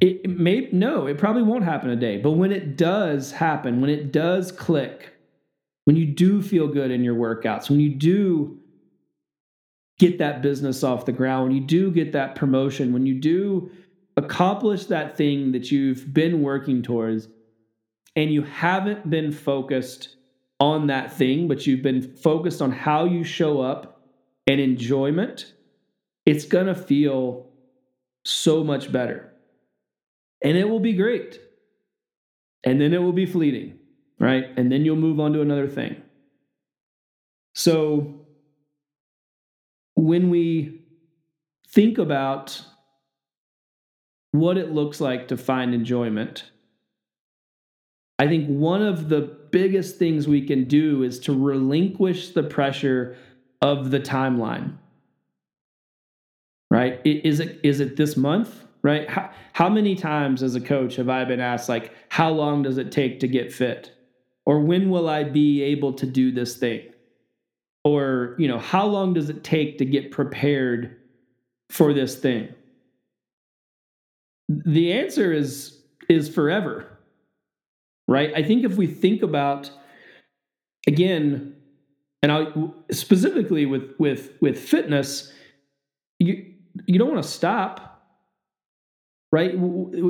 It 0.00 0.28
may 0.28 0.68
no 0.70 1.06
it 1.06 1.16
probably 1.16 1.42
won't 1.42 1.64
happen 1.64 1.88
today 1.88 2.18
but 2.18 2.32
when 2.32 2.52
it 2.52 2.76
does 2.76 3.32
happen 3.32 3.80
when 3.80 3.88
it 3.88 4.12
does 4.12 4.52
click 4.52 5.14
when 5.86 5.96
you 5.96 6.04
do 6.04 6.42
feel 6.42 6.68
good 6.68 6.90
in 6.90 7.02
your 7.02 7.14
workouts 7.14 7.70
when 7.70 7.80
you 7.80 7.88
do 7.88 8.60
get 9.98 10.18
that 10.18 10.42
business 10.42 10.82
off 10.82 11.06
the 11.06 11.12
ground, 11.12 11.44
when 11.44 11.56
you 11.56 11.62
do 11.62 11.90
get 11.90 12.12
that 12.12 12.34
promotion, 12.34 12.92
when 12.92 13.06
you 13.06 13.14
do 13.14 13.70
accomplish 14.16 14.86
that 14.86 15.16
thing 15.16 15.52
that 15.52 15.70
you've 15.70 16.12
been 16.12 16.42
working 16.42 16.82
towards, 16.82 17.28
and 18.14 18.32
you 18.32 18.42
haven't 18.42 19.08
been 19.08 19.30
focused 19.30 20.16
on 20.58 20.86
that 20.86 21.12
thing, 21.12 21.48
but 21.48 21.66
you've 21.66 21.82
been 21.82 22.02
focused 22.02 22.62
on 22.62 22.72
how 22.72 23.04
you 23.04 23.24
show 23.24 23.60
up 23.60 24.00
and 24.46 24.60
enjoyment, 24.60 25.52
it's 26.24 26.44
going 26.44 26.66
to 26.66 26.74
feel 26.74 27.50
so 28.24 28.64
much 28.64 28.90
better. 28.90 29.32
And 30.42 30.56
it 30.56 30.68
will 30.68 30.80
be 30.80 30.94
great. 30.94 31.40
And 32.64 32.80
then 32.80 32.92
it 32.92 33.02
will 33.02 33.12
be 33.12 33.26
fleeting, 33.26 33.78
right? 34.18 34.46
And 34.56 34.70
then 34.70 34.84
you'll 34.84 34.96
move 34.96 35.20
on 35.20 35.32
to 35.34 35.40
another 35.40 35.68
thing. 35.68 36.02
So, 37.54 38.26
when 39.94 40.28
we 40.28 40.82
think 41.68 41.96
about 41.98 42.60
what 44.32 44.58
it 44.58 44.72
looks 44.72 45.00
like 45.00 45.28
to 45.28 45.36
find 45.36 45.72
enjoyment, 45.74 46.50
I 48.18 48.26
think 48.26 48.48
one 48.48 48.82
of 48.82 49.08
the 49.08 49.20
biggest 49.50 49.98
things 49.98 50.26
we 50.26 50.46
can 50.46 50.64
do 50.64 51.02
is 51.02 51.18
to 51.20 51.38
relinquish 51.38 52.30
the 52.30 52.42
pressure 52.42 53.16
of 53.60 53.90
the 53.90 54.00
timeline. 54.00 54.76
Right? 56.70 57.00
Is 57.04 57.40
it 57.40 57.60
is 57.62 57.80
it 57.80 57.96
this 57.96 58.16
month? 58.16 58.62
Right? 58.82 59.08
How, 59.08 59.30
how 59.52 59.68
many 59.68 59.94
times 59.94 60.42
as 60.42 60.54
a 60.54 60.60
coach 60.60 60.96
have 60.96 61.08
I 61.08 61.24
been 61.24 61.40
asked 61.40 61.68
like 61.68 61.92
how 62.08 62.30
long 62.30 62.62
does 62.62 62.78
it 62.78 62.92
take 62.92 63.20
to 63.20 63.28
get 63.28 63.52
fit? 63.52 63.92
Or 64.44 64.60
when 64.60 64.90
will 64.90 65.08
I 65.08 65.24
be 65.24 65.62
able 65.62 65.92
to 65.94 66.06
do 66.06 66.32
this 66.32 66.56
thing? 66.56 66.82
or 67.86 68.34
you 68.36 68.48
know 68.48 68.58
how 68.58 68.84
long 68.84 69.14
does 69.14 69.30
it 69.30 69.44
take 69.44 69.78
to 69.78 69.84
get 69.84 70.10
prepared 70.10 70.96
for 71.70 71.92
this 71.92 72.16
thing 72.16 72.48
the 74.48 74.92
answer 74.92 75.32
is 75.32 75.82
is 76.08 76.28
forever 76.28 76.95
right? 78.08 78.32
I 78.34 78.42
think 78.42 78.64
if 78.64 78.76
we 78.76 78.86
think 78.86 79.22
about 79.22 79.70
again 80.86 81.56
and 82.22 82.30
i 82.30 82.46
specifically 82.92 83.66
with 83.66 83.90
with 83.98 84.30
with 84.40 84.56
fitness 84.56 85.32
you 86.20 86.54
you 86.86 86.96
don't 86.96 87.10
want 87.10 87.22
to 87.22 87.28
stop 87.28 87.96
right? 89.32 89.54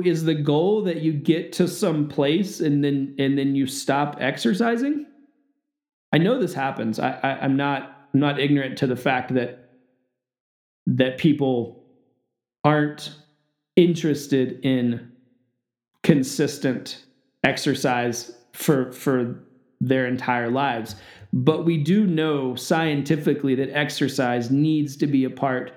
Is 0.05 0.23
the 0.23 0.35
goal 0.35 0.83
that 0.83 1.01
you 1.01 1.11
get 1.11 1.51
to 1.53 1.67
some 1.67 2.07
place 2.07 2.61
and 2.61 2.83
then 2.83 3.15
and 3.19 3.37
then 3.37 3.55
you 3.55 3.67
stop 3.67 4.17
exercising? 4.19 5.05
I 6.13 6.17
know 6.17 6.39
this 6.39 6.53
happens. 6.53 6.99
I, 6.99 7.11
I 7.23 7.39
I'm 7.41 7.57
not 7.57 8.09
I'm 8.13 8.19
not 8.19 8.39
ignorant 8.39 8.77
to 8.79 8.87
the 8.87 8.95
fact 8.95 9.33
that 9.33 9.69
that 10.85 11.17
people 11.17 11.83
aren't 12.63 13.15
interested 13.75 14.59
in 14.63 15.11
consistent 16.03 17.03
exercise 17.47 18.35
for 18.53 18.91
for 18.91 19.43
their 19.79 20.05
entire 20.05 20.49
lives. 20.49 20.95
But 21.33 21.65
we 21.65 21.77
do 21.77 22.07
know 22.07 22.55
scientifically 22.55 23.55
that 23.55 23.69
exercise 23.69 24.49
needs 24.49 24.97
to 24.97 25.07
be 25.07 25.23
a 25.23 25.29
part 25.29 25.71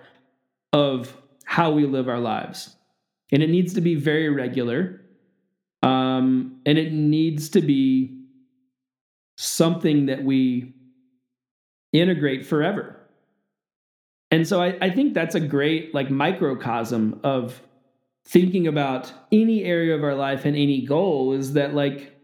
of 0.72 1.16
how 1.44 1.70
we 1.72 1.86
live 1.86 2.08
our 2.08 2.20
lives. 2.20 2.76
And 3.32 3.42
it 3.42 3.50
needs 3.50 3.74
to 3.74 3.80
be 3.80 3.94
very 3.94 4.28
regular. 4.28 5.00
Um, 5.82 6.60
and 6.66 6.78
it 6.78 6.92
needs 6.92 7.48
to 7.50 7.60
be 7.60 8.20
something 9.36 10.06
that 10.06 10.22
we 10.24 10.74
integrate 11.92 12.46
forever. 12.46 12.96
And 14.30 14.46
so 14.46 14.62
I, 14.62 14.76
I 14.80 14.90
think 14.90 15.14
that's 15.14 15.34
a 15.34 15.40
great 15.40 15.94
like 15.94 16.10
microcosm 16.10 17.20
of 17.24 17.60
thinking 18.26 18.66
about 18.66 19.12
any 19.32 19.64
area 19.64 19.94
of 19.94 20.04
our 20.04 20.14
life 20.14 20.44
and 20.44 20.56
any 20.56 20.84
goal 20.84 21.32
is 21.32 21.54
that 21.54 21.74
like 21.74 22.16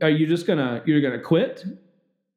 are 0.00 0.10
you 0.10 0.26
just 0.26 0.46
gonna 0.46 0.82
you're 0.86 1.00
gonna 1.00 1.20
quit? 1.20 1.64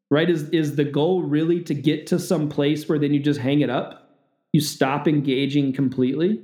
Right? 0.09 0.29
Is 0.29 0.49
is 0.49 0.75
the 0.75 0.83
goal 0.83 1.23
really 1.23 1.61
to 1.63 1.73
get 1.73 2.07
to 2.07 2.19
some 2.19 2.49
place 2.49 2.87
where 2.87 2.99
then 2.99 3.13
you 3.13 3.19
just 3.19 3.39
hang 3.39 3.61
it 3.61 3.69
up? 3.69 4.17
You 4.51 4.61
stop 4.61 5.07
engaging 5.07 5.73
completely? 5.73 6.43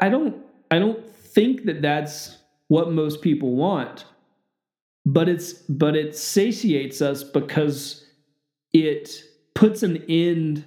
I 0.00 0.08
don't 0.08 0.44
i 0.70 0.78
don't 0.78 1.04
think 1.14 1.64
that 1.64 1.82
that's 1.82 2.38
what 2.68 2.90
most 2.90 3.22
people 3.22 3.54
want 3.54 4.04
but 5.04 5.28
it's 5.28 5.52
but 5.52 5.96
it 5.96 6.16
satiates 6.16 7.00
us 7.00 7.22
because 7.22 8.04
it 8.72 9.22
puts 9.54 9.82
an 9.82 10.04
end 10.08 10.64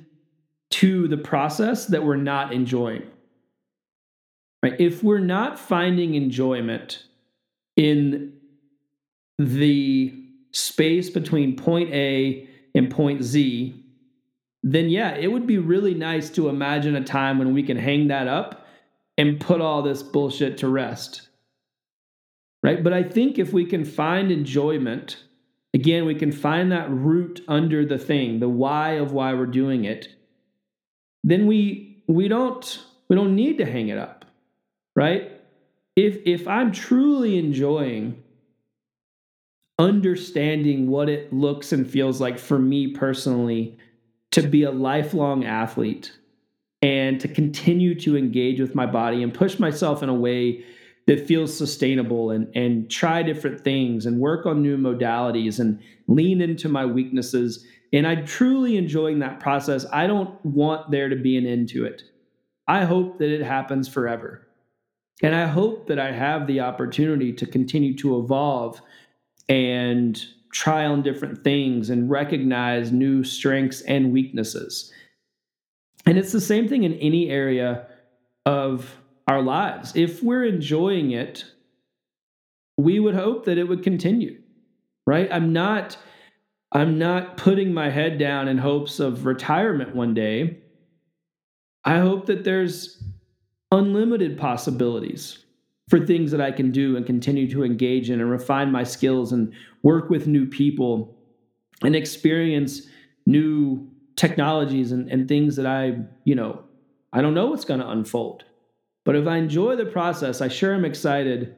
to 0.72 1.08
the 1.08 1.18
process 1.18 1.88
that 1.88 2.04
we're 2.04 2.16
not 2.16 2.54
enjoying 2.54 3.04
right? 4.64 4.80
If 4.80 5.04
we're 5.04 5.20
not 5.20 5.60
finding 5.60 6.16
enjoyment 6.16 7.04
in 7.76 8.34
the 9.38 10.14
space 10.52 11.10
between 11.10 11.56
point 11.56 11.94
a 11.94 12.48
and 12.76 12.90
point 12.90 13.24
z 13.24 13.74
then 14.64 14.90
yeah 14.90 15.16
it 15.16 15.32
would 15.32 15.48
be 15.48 15.58
really 15.58 15.94
nice 15.94 16.30
to 16.30 16.50
imagine 16.50 16.96
a 16.96 17.04
time 17.04 17.40
when 17.40 17.54
we 17.54 17.64
can 17.64 17.78
hang 17.78 18.08
that 18.08 18.28
up 18.28 18.66
and 19.20 19.38
put 19.38 19.60
all 19.60 19.82
this 19.82 20.02
bullshit 20.02 20.58
to 20.60 20.70
rest. 20.70 21.28
Right? 22.64 22.82
But 22.82 22.94
I 22.94 23.04
think 23.04 23.38
if 23.38 23.52
we 23.52 23.66
can 23.66 23.84
find 23.84 24.32
enjoyment, 24.32 25.22
again, 25.74 26.06
we 26.06 26.16
can 26.16 26.32
find 26.32 26.72
that 26.72 26.90
root 26.90 27.44
under 27.46 27.86
the 27.86 27.98
thing, 27.98 28.40
the 28.40 28.48
why 28.48 28.92
of 28.92 29.12
why 29.12 29.34
we're 29.34 29.46
doing 29.46 29.84
it, 29.84 30.08
then 31.26 31.48
we 31.48 32.02
we 32.08 32.30
don't 32.30 32.82
we 33.10 33.16
don't 33.18 33.36
need 33.36 33.58
to 33.58 33.66
hang 33.66 33.90
it 33.90 33.98
up, 33.98 34.19
right? 35.00 35.32
If 35.96 36.18
if 36.26 36.46
I'm 36.46 36.74
truly 36.74 37.40
enjoying 37.40 38.22
understanding 39.78 40.90
what 40.90 41.08
it 41.08 41.32
looks 41.32 41.72
and 41.72 41.90
feels 41.90 42.20
like 42.20 42.38
for 42.38 42.60
me 42.60 42.88
personally 42.92 43.78
to 44.32 44.42
be 44.42 44.64
a 44.64 44.72
lifelong 44.72 45.46
athlete 45.46 46.12
and 46.82 47.22
to 47.22 47.30
continue 47.30 47.98
to 47.98 48.18
engage 48.18 48.60
with 48.60 48.76
my 48.76 48.86
body 48.86 49.24
and 49.24 49.34
push 49.34 49.58
myself 49.58 50.04
in 50.04 50.10
a 50.10 50.14
way 50.14 50.66
that 51.08 51.26
feels 51.26 51.58
sustainable 51.58 52.32
and 52.32 52.54
and 52.54 52.92
try 52.92 53.24
different 53.24 53.62
things 53.62 54.06
and 54.06 54.20
work 54.20 54.46
on 54.46 54.62
new 54.62 54.78
modalities 54.78 55.62
and 55.62 55.80
lean 56.08 56.42
into 56.42 56.68
my 56.68 56.86
weaknesses 56.86 57.66
and 57.94 58.06
i'm 58.06 58.26
truly 58.26 58.76
enjoying 58.76 59.20
that 59.20 59.40
process 59.40 59.86
i 59.94 60.06
don't 60.06 60.44
want 60.46 60.92
there 60.92 61.08
to 61.08 61.16
be 61.16 61.38
an 61.38 61.46
end 61.46 61.70
to 61.70 61.86
it 61.86 62.04
i 62.68 62.84
hope 62.84 63.18
that 63.18 63.34
it 63.34 63.42
happens 63.42 63.88
forever 63.88 64.46
and 65.24 65.36
i 65.36 65.46
hope 65.46 65.88
that 65.88 66.00
i 66.00 66.12
have 66.12 66.48
the 66.48 66.60
opportunity 66.60 67.32
to 67.34 67.46
continue 67.46 67.96
to 67.96 68.20
evolve 68.20 68.82
and 69.48 70.26
try 70.52 70.86
on 70.86 71.02
different 71.02 71.44
things 71.44 71.90
and 71.90 72.10
recognize 72.10 72.92
new 72.92 73.24
strengths 73.24 73.82
and 73.82 74.12
weaknesses 74.12 74.92
and 76.06 76.18
it's 76.18 76.32
the 76.32 76.42
same 76.42 76.68
thing 76.68 76.84
in 76.84 76.94
any 76.96 77.30
area 77.30 77.88
of 78.46 78.96
our 79.28 79.42
lives. 79.42 79.96
If 79.96 80.24
we're 80.24 80.46
enjoying 80.46 81.12
it, 81.12 81.46
we 82.78 83.00
would 83.00 83.14
hope 83.14 83.46
that 83.46 83.58
it 83.58 83.66
would 83.66 83.84
continue. 83.84 84.42
Right? 85.06 85.30
I'm 85.32 85.54
not 85.54 85.98
I'm 86.72 86.98
not 87.00 87.38
putting 87.38 87.74
my 87.74 87.90
head 87.90 88.20
down 88.20 88.48
in 88.48 88.58
hopes 88.58 89.00
of 89.00 89.26
retirement 89.26 89.96
one 89.96 90.14
day. 90.14 90.60
I 91.84 92.00
hope 92.00 92.28
that 92.28 92.44
there's 92.44 92.99
unlimited 93.72 94.38
possibilities 94.38 95.40
for 95.90 96.06
things 96.06 96.32
that 96.32 96.42
I 96.42 96.52
can 96.52 96.72
do 96.72 96.96
and 96.98 97.06
continue 97.06 97.50
to 97.52 97.64
engage 97.64 98.10
in 98.10 98.22
and 98.22 98.30
refine 98.30 98.72
my 98.72 98.84
skills 98.84 99.32
and 99.32 99.54
work 99.84 100.10
with 100.10 100.28
new 100.28 100.46
people 100.46 101.16
and 101.84 101.96
experience 101.96 102.84
new 103.26 103.88
technologies 104.16 104.92
and, 104.92 105.10
and 105.10 105.28
things 105.28 105.56
that 105.56 105.66
I, 105.66 105.98
you 106.26 106.36
know, 106.36 106.64
I 107.14 107.22
don't 107.22 107.34
know 107.34 107.48
what's 107.48 107.66
going 107.66 107.80
to 107.80 107.90
unfold. 107.90 108.44
But 109.06 109.16
if 109.16 109.28
I 109.28 109.38
enjoy 109.38 109.76
the 109.76 109.86
process, 109.86 110.42
I 110.42 110.48
sure 110.48 110.74
am 110.74 110.86
excited 110.86 111.56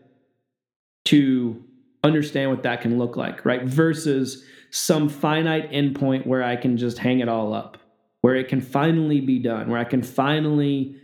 to 1.06 1.62
understand 2.04 2.52
what 2.52 2.64
that 2.64 2.82
can 2.82 2.98
look 2.98 3.18
like, 3.18 3.44
right? 3.46 3.64
Versus 3.64 4.46
some 4.70 5.10
finite 5.10 5.72
endpoint 5.72 6.26
where 6.26 6.44
I 6.44 6.56
can 6.56 6.78
just 6.78 6.98
hang 6.98 7.20
it 7.20 7.28
all 7.28 7.54
up, 7.54 7.78
where 8.22 8.36
it 8.36 8.48
can 8.48 8.62
finally 8.62 9.20
be 9.20 9.40
done, 9.40 9.70
where 9.70 9.80
I 9.80 9.84
can 9.84 10.04
finally 10.04 11.01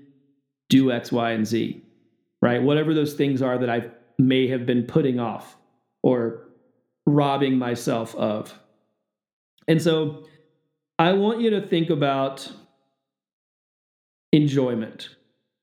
do 0.69 0.91
X, 0.91 1.11
Y, 1.11 1.31
and 1.31 1.45
Z, 1.45 1.81
right? 2.41 2.61
Whatever 2.61 2.93
those 2.93 3.13
things 3.13 3.41
are 3.41 3.57
that 3.57 3.69
I 3.69 3.89
may 4.17 4.47
have 4.47 4.65
been 4.65 4.83
putting 4.83 5.19
off 5.19 5.57
or 6.03 6.47
robbing 7.05 7.57
myself 7.57 8.15
of. 8.15 8.57
And 9.67 9.81
so 9.81 10.25
I 10.99 11.13
want 11.13 11.41
you 11.41 11.51
to 11.51 11.61
think 11.65 11.89
about 11.89 12.51
enjoyment. 14.31 15.09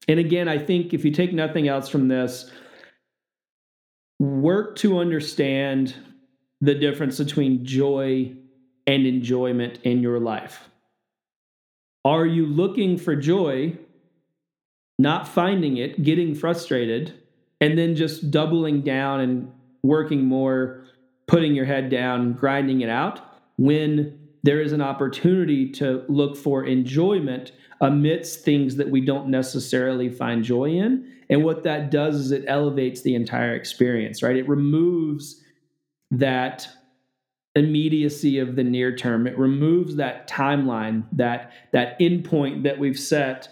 And 0.08 0.20
again, 0.20 0.48
I 0.48 0.58
think 0.58 0.94
if 0.94 1.04
you 1.04 1.10
take 1.10 1.32
nothing 1.32 1.68
else 1.68 1.88
from 1.88 2.08
this, 2.08 2.50
work 4.18 4.76
to 4.76 4.98
understand 4.98 5.94
the 6.60 6.74
difference 6.74 7.18
between 7.18 7.64
joy 7.64 8.34
and 8.86 9.06
enjoyment 9.06 9.78
in 9.82 10.00
your 10.00 10.20
life. 10.20 10.68
Are 12.04 12.26
you 12.26 12.46
looking 12.46 12.98
for 12.98 13.16
joy, 13.16 13.78
not 14.98 15.26
finding 15.26 15.76
it, 15.76 16.02
getting 16.02 16.34
frustrated, 16.34 17.12
and 17.60 17.78
then 17.78 17.96
just 17.96 18.30
doubling 18.30 18.82
down 18.82 19.20
and 19.20 19.50
working 19.82 20.24
more, 20.24 20.84
putting 21.26 21.54
your 21.54 21.64
head 21.64 21.88
down, 21.88 22.32
grinding 22.32 22.80
it 22.80 22.88
out 22.88 23.20
when 23.56 24.18
there 24.42 24.60
is 24.60 24.72
an 24.72 24.82
opportunity 24.82 25.70
to 25.70 26.04
look 26.08 26.36
for 26.36 26.64
enjoyment 26.64 27.52
amidst 27.80 28.44
things 28.44 28.76
that 28.76 28.90
we 28.90 29.00
don't 29.00 29.28
necessarily 29.28 30.08
find 30.08 30.44
joy 30.44 30.70
in. 30.70 31.10
And 31.30 31.42
what 31.42 31.62
that 31.64 31.90
does 31.90 32.16
is 32.16 32.30
it 32.30 32.44
elevates 32.46 33.02
the 33.02 33.14
entire 33.14 33.54
experience, 33.54 34.22
right? 34.22 34.36
It 34.36 34.48
removes 34.48 35.42
that 36.10 36.68
immediacy 37.54 38.38
of 38.38 38.56
the 38.56 38.64
near 38.64 38.94
term. 38.94 39.26
It 39.26 39.38
removes 39.38 39.96
that 39.96 40.28
timeline, 40.28 41.04
that 41.12 41.52
that 41.72 41.98
endpoint 42.00 42.64
that 42.64 42.78
we've 42.78 42.98
set 42.98 43.48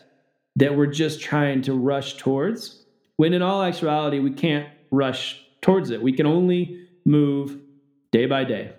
that 0.56 0.76
we're 0.76 0.86
just 0.86 1.20
trying 1.20 1.62
to 1.62 1.74
rush 1.74 2.16
towards. 2.16 2.84
When 3.16 3.32
in 3.32 3.42
all 3.42 3.62
actuality, 3.62 4.18
we 4.18 4.32
can't 4.32 4.68
rush 4.90 5.42
towards 5.60 5.90
it. 5.90 6.02
We 6.02 6.12
can 6.12 6.26
only 6.26 6.86
move 7.04 7.58
day 8.10 8.26
by 8.26 8.44
day. 8.44 8.72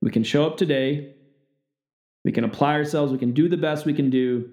We 0.00 0.10
can 0.10 0.24
show 0.24 0.46
up 0.46 0.56
today. 0.56 1.14
We 2.24 2.32
can 2.32 2.44
apply 2.44 2.74
ourselves. 2.74 3.12
We 3.12 3.18
can 3.18 3.32
do 3.32 3.48
the 3.48 3.56
best 3.56 3.86
we 3.86 3.94
can 3.94 4.10
do. 4.10 4.50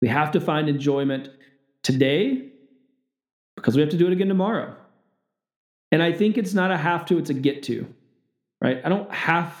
We 0.00 0.08
have 0.08 0.32
to 0.32 0.40
find 0.40 0.68
enjoyment 0.68 1.30
today 1.82 2.50
because 3.54 3.74
we 3.74 3.80
have 3.80 3.90
to 3.90 3.96
do 3.96 4.06
it 4.06 4.12
again 4.12 4.28
tomorrow. 4.28 4.76
And 5.92 6.02
I 6.02 6.12
think 6.12 6.36
it's 6.36 6.52
not 6.52 6.70
a 6.70 6.76
have 6.76 7.06
to, 7.06 7.18
it's 7.18 7.30
a 7.30 7.34
get 7.34 7.62
to, 7.64 7.86
right? 8.60 8.80
I 8.84 8.88
don't 8.88 9.12
have 9.12 9.54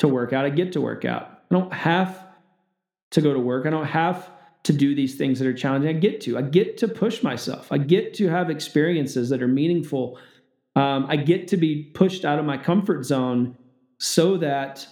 to 0.00 0.08
work 0.08 0.32
out, 0.32 0.44
I 0.44 0.50
get 0.50 0.72
to 0.72 0.80
work 0.80 1.04
out. 1.04 1.30
I 1.50 1.54
don't 1.54 1.72
have 1.72 2.20
to 3.12 3.20
go 3.20 3.32
to 3.32 3.38
work, 3.38 3.64
I 3.66 3.70
don't 3.70 3.86
have 3.86 4.28
to 4.66 4.72
do 4.72 4.94
these 4.94 5.14
things 5.16 5.38
that 5.38 5.48
are 5.48 5.54
challenging. 5.54 5.94
I 5.94 5.98
get 5.98 6.20
to. 6.22 6.38
I 6.38 6.42
get 6.42 6.76
to 6.78 6.88
push 6.88 7.22
myself. 7.22 7.72
I 7.72 7.78
get 7.78 8.14
to 8.14 8.28
have 8.28 8.50
experiences 8.50 9.28
that 9.30 9.42
are 9.42 9.48
meaningful. 9.48 10.18
Um, 10.74 11.06
I 11.08 11.16
get 11.16 11.48
to 11.48 11.56
be 11.56 11.84
pushed 11.94 12.24
out 12.24 12.38
of 12.38 12.44
my 12.44 12.58
comfort 12.58 13.04
zone 13.04 13.56
so 13.98 14.36
that 14.38 14.86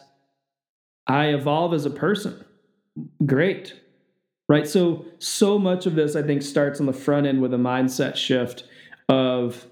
I 1.06 1.26
evolve 1.28 1.74
as 1.74 1.84
a 1.84 1.90
person. 1.90 2.44
Great 3.26 3.74
right? 4.48 4.66
So, 4.68 5.06
so 5.18 5.58
much 5.58 5.86
of 5.86 5.94
this, 5.94 6.16
I 6.16 6.22
think, 6.22 6.42
starts 6.42 6.80
on 6.80 6.86
the 6.86 6.92
front 6.92 7.26
end 7.26 7.40
with 7.40 7.54
a 7.54 7.58
mindset 7.58 8.16
shift 8.16 8.64
of 9.08 9.66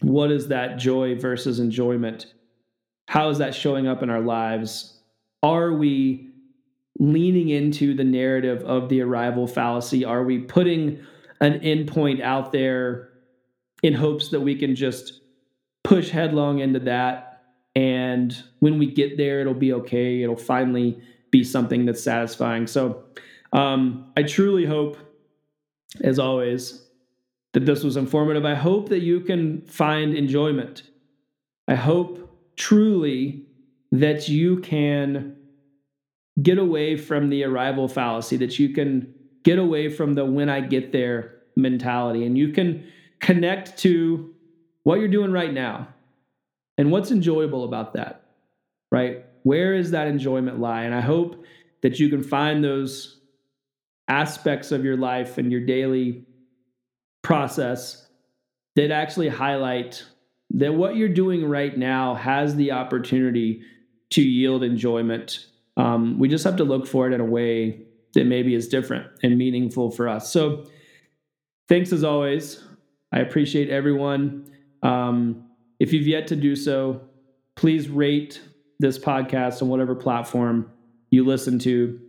what 0.00 0.30
is 0.30 0.48
that 0.48 0.78
joy 0.78 1.18
versus 1.18 1.60
enjoyment? 1.60 2.32
How 3.08 3.28
is 3.28 3.38
that 3.38 3.54
showing 3.54 3.86
up 3.86 4.02
in 4.02 4.10
our 4.10 4.20
lives? 4.20 4.98
Are 5.42 5.72
we 5.72 6.30
leaning 6.98 7.48
into 7.48 7.94
the 7.94 8.04
narrative 8.04 8.62
of 8.62 8.88
the 8.88 9.00
arrival 9.00 9.46
fallacy? 9.46 10.04
Are 10.04 10.22
we 10.22 10.38
putting 10.38 11.04
an 11.40 11.60
endpoint 11.60 12.20
out 12.20 12.52
there 12.52 13.10
in 13.82 13.94
hopes 13.94 14.28
that 14.28 14.40
we 14.40 14.54
can 14.54 14.74
just 14.74 15.20
push 15.84 16.10
headlong 16.10 16.60
into 16.60 16.80
that? 16.80 17.44
And 17.74 18.36
when 18.60 18.78
we 18.78 18.86
get 18.86 19.16
there, 19.16 19.40
it'll 19.40 19.54
be 19.54 19.72
okay. 19.72 20.22
It'll 20.22 20.36
finally 20.36 21.00
be 21.30 21.42
something 21.42 21.86
that's 21.86 22.02
satisfying. 22.02 22.66
So, 22.66 23.04
um, 23.52 24.12
I 24.16 24.22
truly 24.22 24.66
hope, 24.66 24.96
as 26.02 26.18
always, 26.18 26.86
that 27.52 27.66
this 27.66 27.84
was 27.84 27.96
informative. 27.96 28.44
I 28.44 28.54
hope 28.54 28.88
that 28.90 29.00
you 29.00 29.20
can 29.20 29.62
find 29.62 30.14
enjoyment. 30.14 30.82
I 31.68 31.74
hope 31.74 32.54
truly 32.56 33.46
that 33.92 34.28
you 34.28 34.58
can 34.60 35.36
get 36.40 36.58
away 36.58 36.96
from 36.96 37.28
the 37.28 37.44
arrival 37.44 37.88
fallacy, 37.88 38.36
that 38.38 38.58
you 38.58 38.70
can 38.70 39.12
get 39.42 39.58
away 39.58 39.88
from 39.88 40.14
the 40.14 40.24
when 40.24 40.48
I 40.48 40.60
get 40.60 40.92
there 40.92 41.34
mentality, 41.56 42.24
and 42.24 42.38
you 42.38 42.48
can 42.48 42.86
connect 43.20 43.76
to 43.78 44.34
what 44.84 44.98
you're 44.98 45.08
doing 45.08 45.32
right 45.32 45.52
now 45.52 45.88
and 46.78 46.90
what's 46.90 47.10
enjoyable 47.10 47.64
about 47.64 47.92
that, 47.92 48.24
right? 48.90 49.24
Where 49.42 49.74
is 49.74 49.90
that 49.90 50.08
enjoyment 50.08 50.60
lie? 50.60 50.82
And 50.84 50.94
I 50.94 51.00
hope 51.00 51.44
that 51.82 51.98
you 51.98 52.08
can 52.08 52.22
find 52.22 52.64
those 52.64 53.20
aspects 54.08 54.72
of 54.72 54.84
your 54.84 54.96
life 54.96 55.38
and 55.38 55.52
your 55.52 55.60
daily 55.60 56.24
process 57.22 58.06
that 58.76 58.90
actually 58.90 59.28
highlight 59.28 60.04
that 60.50 60.74
what 60.74 60.96
you're 60.96 61.08
doing 61.08 61.48
right 61.48 61.76
now 61.76 62.14
has 62.14 62.56
the 62.56 62.72
opportunity 62.72 63.62
to 64.10 64.22
yield 64.22 64.62
enjoyment. 64.62 65.46
Um, 65.76 66.18
we 66.18 66.28
just 66.28 66.44
have 66.44 66.56
to 66.56 66.64
look 66.64 66.86
for 66.86 67.08
it 67.08 67.14
in 67.14 67.20
a 67.20 67.24
way 67.24 67.82
that 68.14 68.26
maybe 68.26 68.54
is 68.54 68.68
different 68.68 69.06
and 69.22 69.38
meaningful 69.38 69.90
for 69.90 70.08
us. 70.08 70.30
So, 70.30 70.64
thanks 71.68 71.92
as 71.92 72.04
always. 72.04 72.62
I 73.12 73.20
appreciate 73.20 73.70
everyone. 73.70 74.50
Um, 74.82 75.48
if 75.80 75.92
you've 75.92 76.06
yet 76.06 76.26
to 76.28 76.36
do 76.36 76.56
so, 76.56 77.00
please 77.56 77.88
rate 77.88 78.40
this 78.78 78.98
podcast 78.98 79.62
on 79.62 79.68
whatever 79.68 79.94
platform 79.94 80.70
you 81.10 81.24
listen 81.24 81.58
to. 81.60 82.00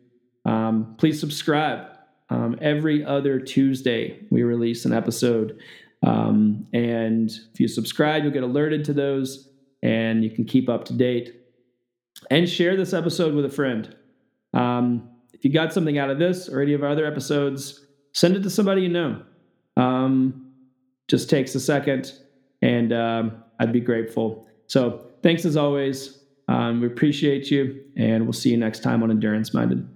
Um, 0.45 0.95
please 0.97 1.19
subscribe. 1.19 1.87
Um, 2.29 2.57
every 2.61 3.05
other 3.05 3.39
Tuesday, 3.39 4.25
we 4.31 4.43
release 4.43 4.85
an 4.85 4.93
episode. 4.93 5.59
Um, 6.05 6.67
and 6.73 7.29
if 7.53 7.59
you 7.59 7.67
subscribe, 7.67 8.23
you'll 8.23 8.33
get 8.33 8.43
alerted 8.43 8.85
to 8.85 8.93
those 8.93 9.49
and 9.81 10.23
you 10.23 10.29
can 10.29 10.45
keep 10.45 10.69
up 10.69 10.85
to 10.85 10.93
date. 10.93 11.42
And 12.33 12.49
share 12.49 12.75
this 12.75 12.93
episode 12.93 13.35
with 13.35 13.45
a 13.45 13.49
friend. 13.49 13.95
Um, 14.55 15.07
if 15.33 15.45
you 15.45 15.53
got 15.53 15.71
something 15.71 15.99
out 15.99 16.09
of 16.09 16.17
this 16.17 16.49
or 16.49 16.61
any 16.61 16.73
of 16.73 16.81
our 16.81 16.89
other 16.89 17.05
episodes, 17.05 17.85
send 18.13 18.35
it 18.35 18.41
to 18.41 18.49
somebody 18.49 18.81
you 18.81 18.89
know. 18.89 19.21
Um, 19.77 20.51
just 21.07 21.29
takes 21.29 21.53
a 21.53 21.59
second, 21.59 22.11
and 22.63 22.91
um, 22.91 23.43
I'd 23.59 23.71
be 23.71 23.81
grateful. 23.81 24.47
So, 24.65 25.11
thanks 25.21 25.45
as 25.45 25.55
always. 25.55 26.23
Um, 26.47 26.81
we 26.81 26.87
appreciate 26.87 27.51
you, 27.51 27.83
and 27.97 28.23
we'll 28.23 28.33
see 28.33 28.49
you 28.49 28.57
next 28.57 28.81
time 28.81 29.03
on 29.03 29.11
Endurance 29.11 29.53
Minded. 29.53 29.87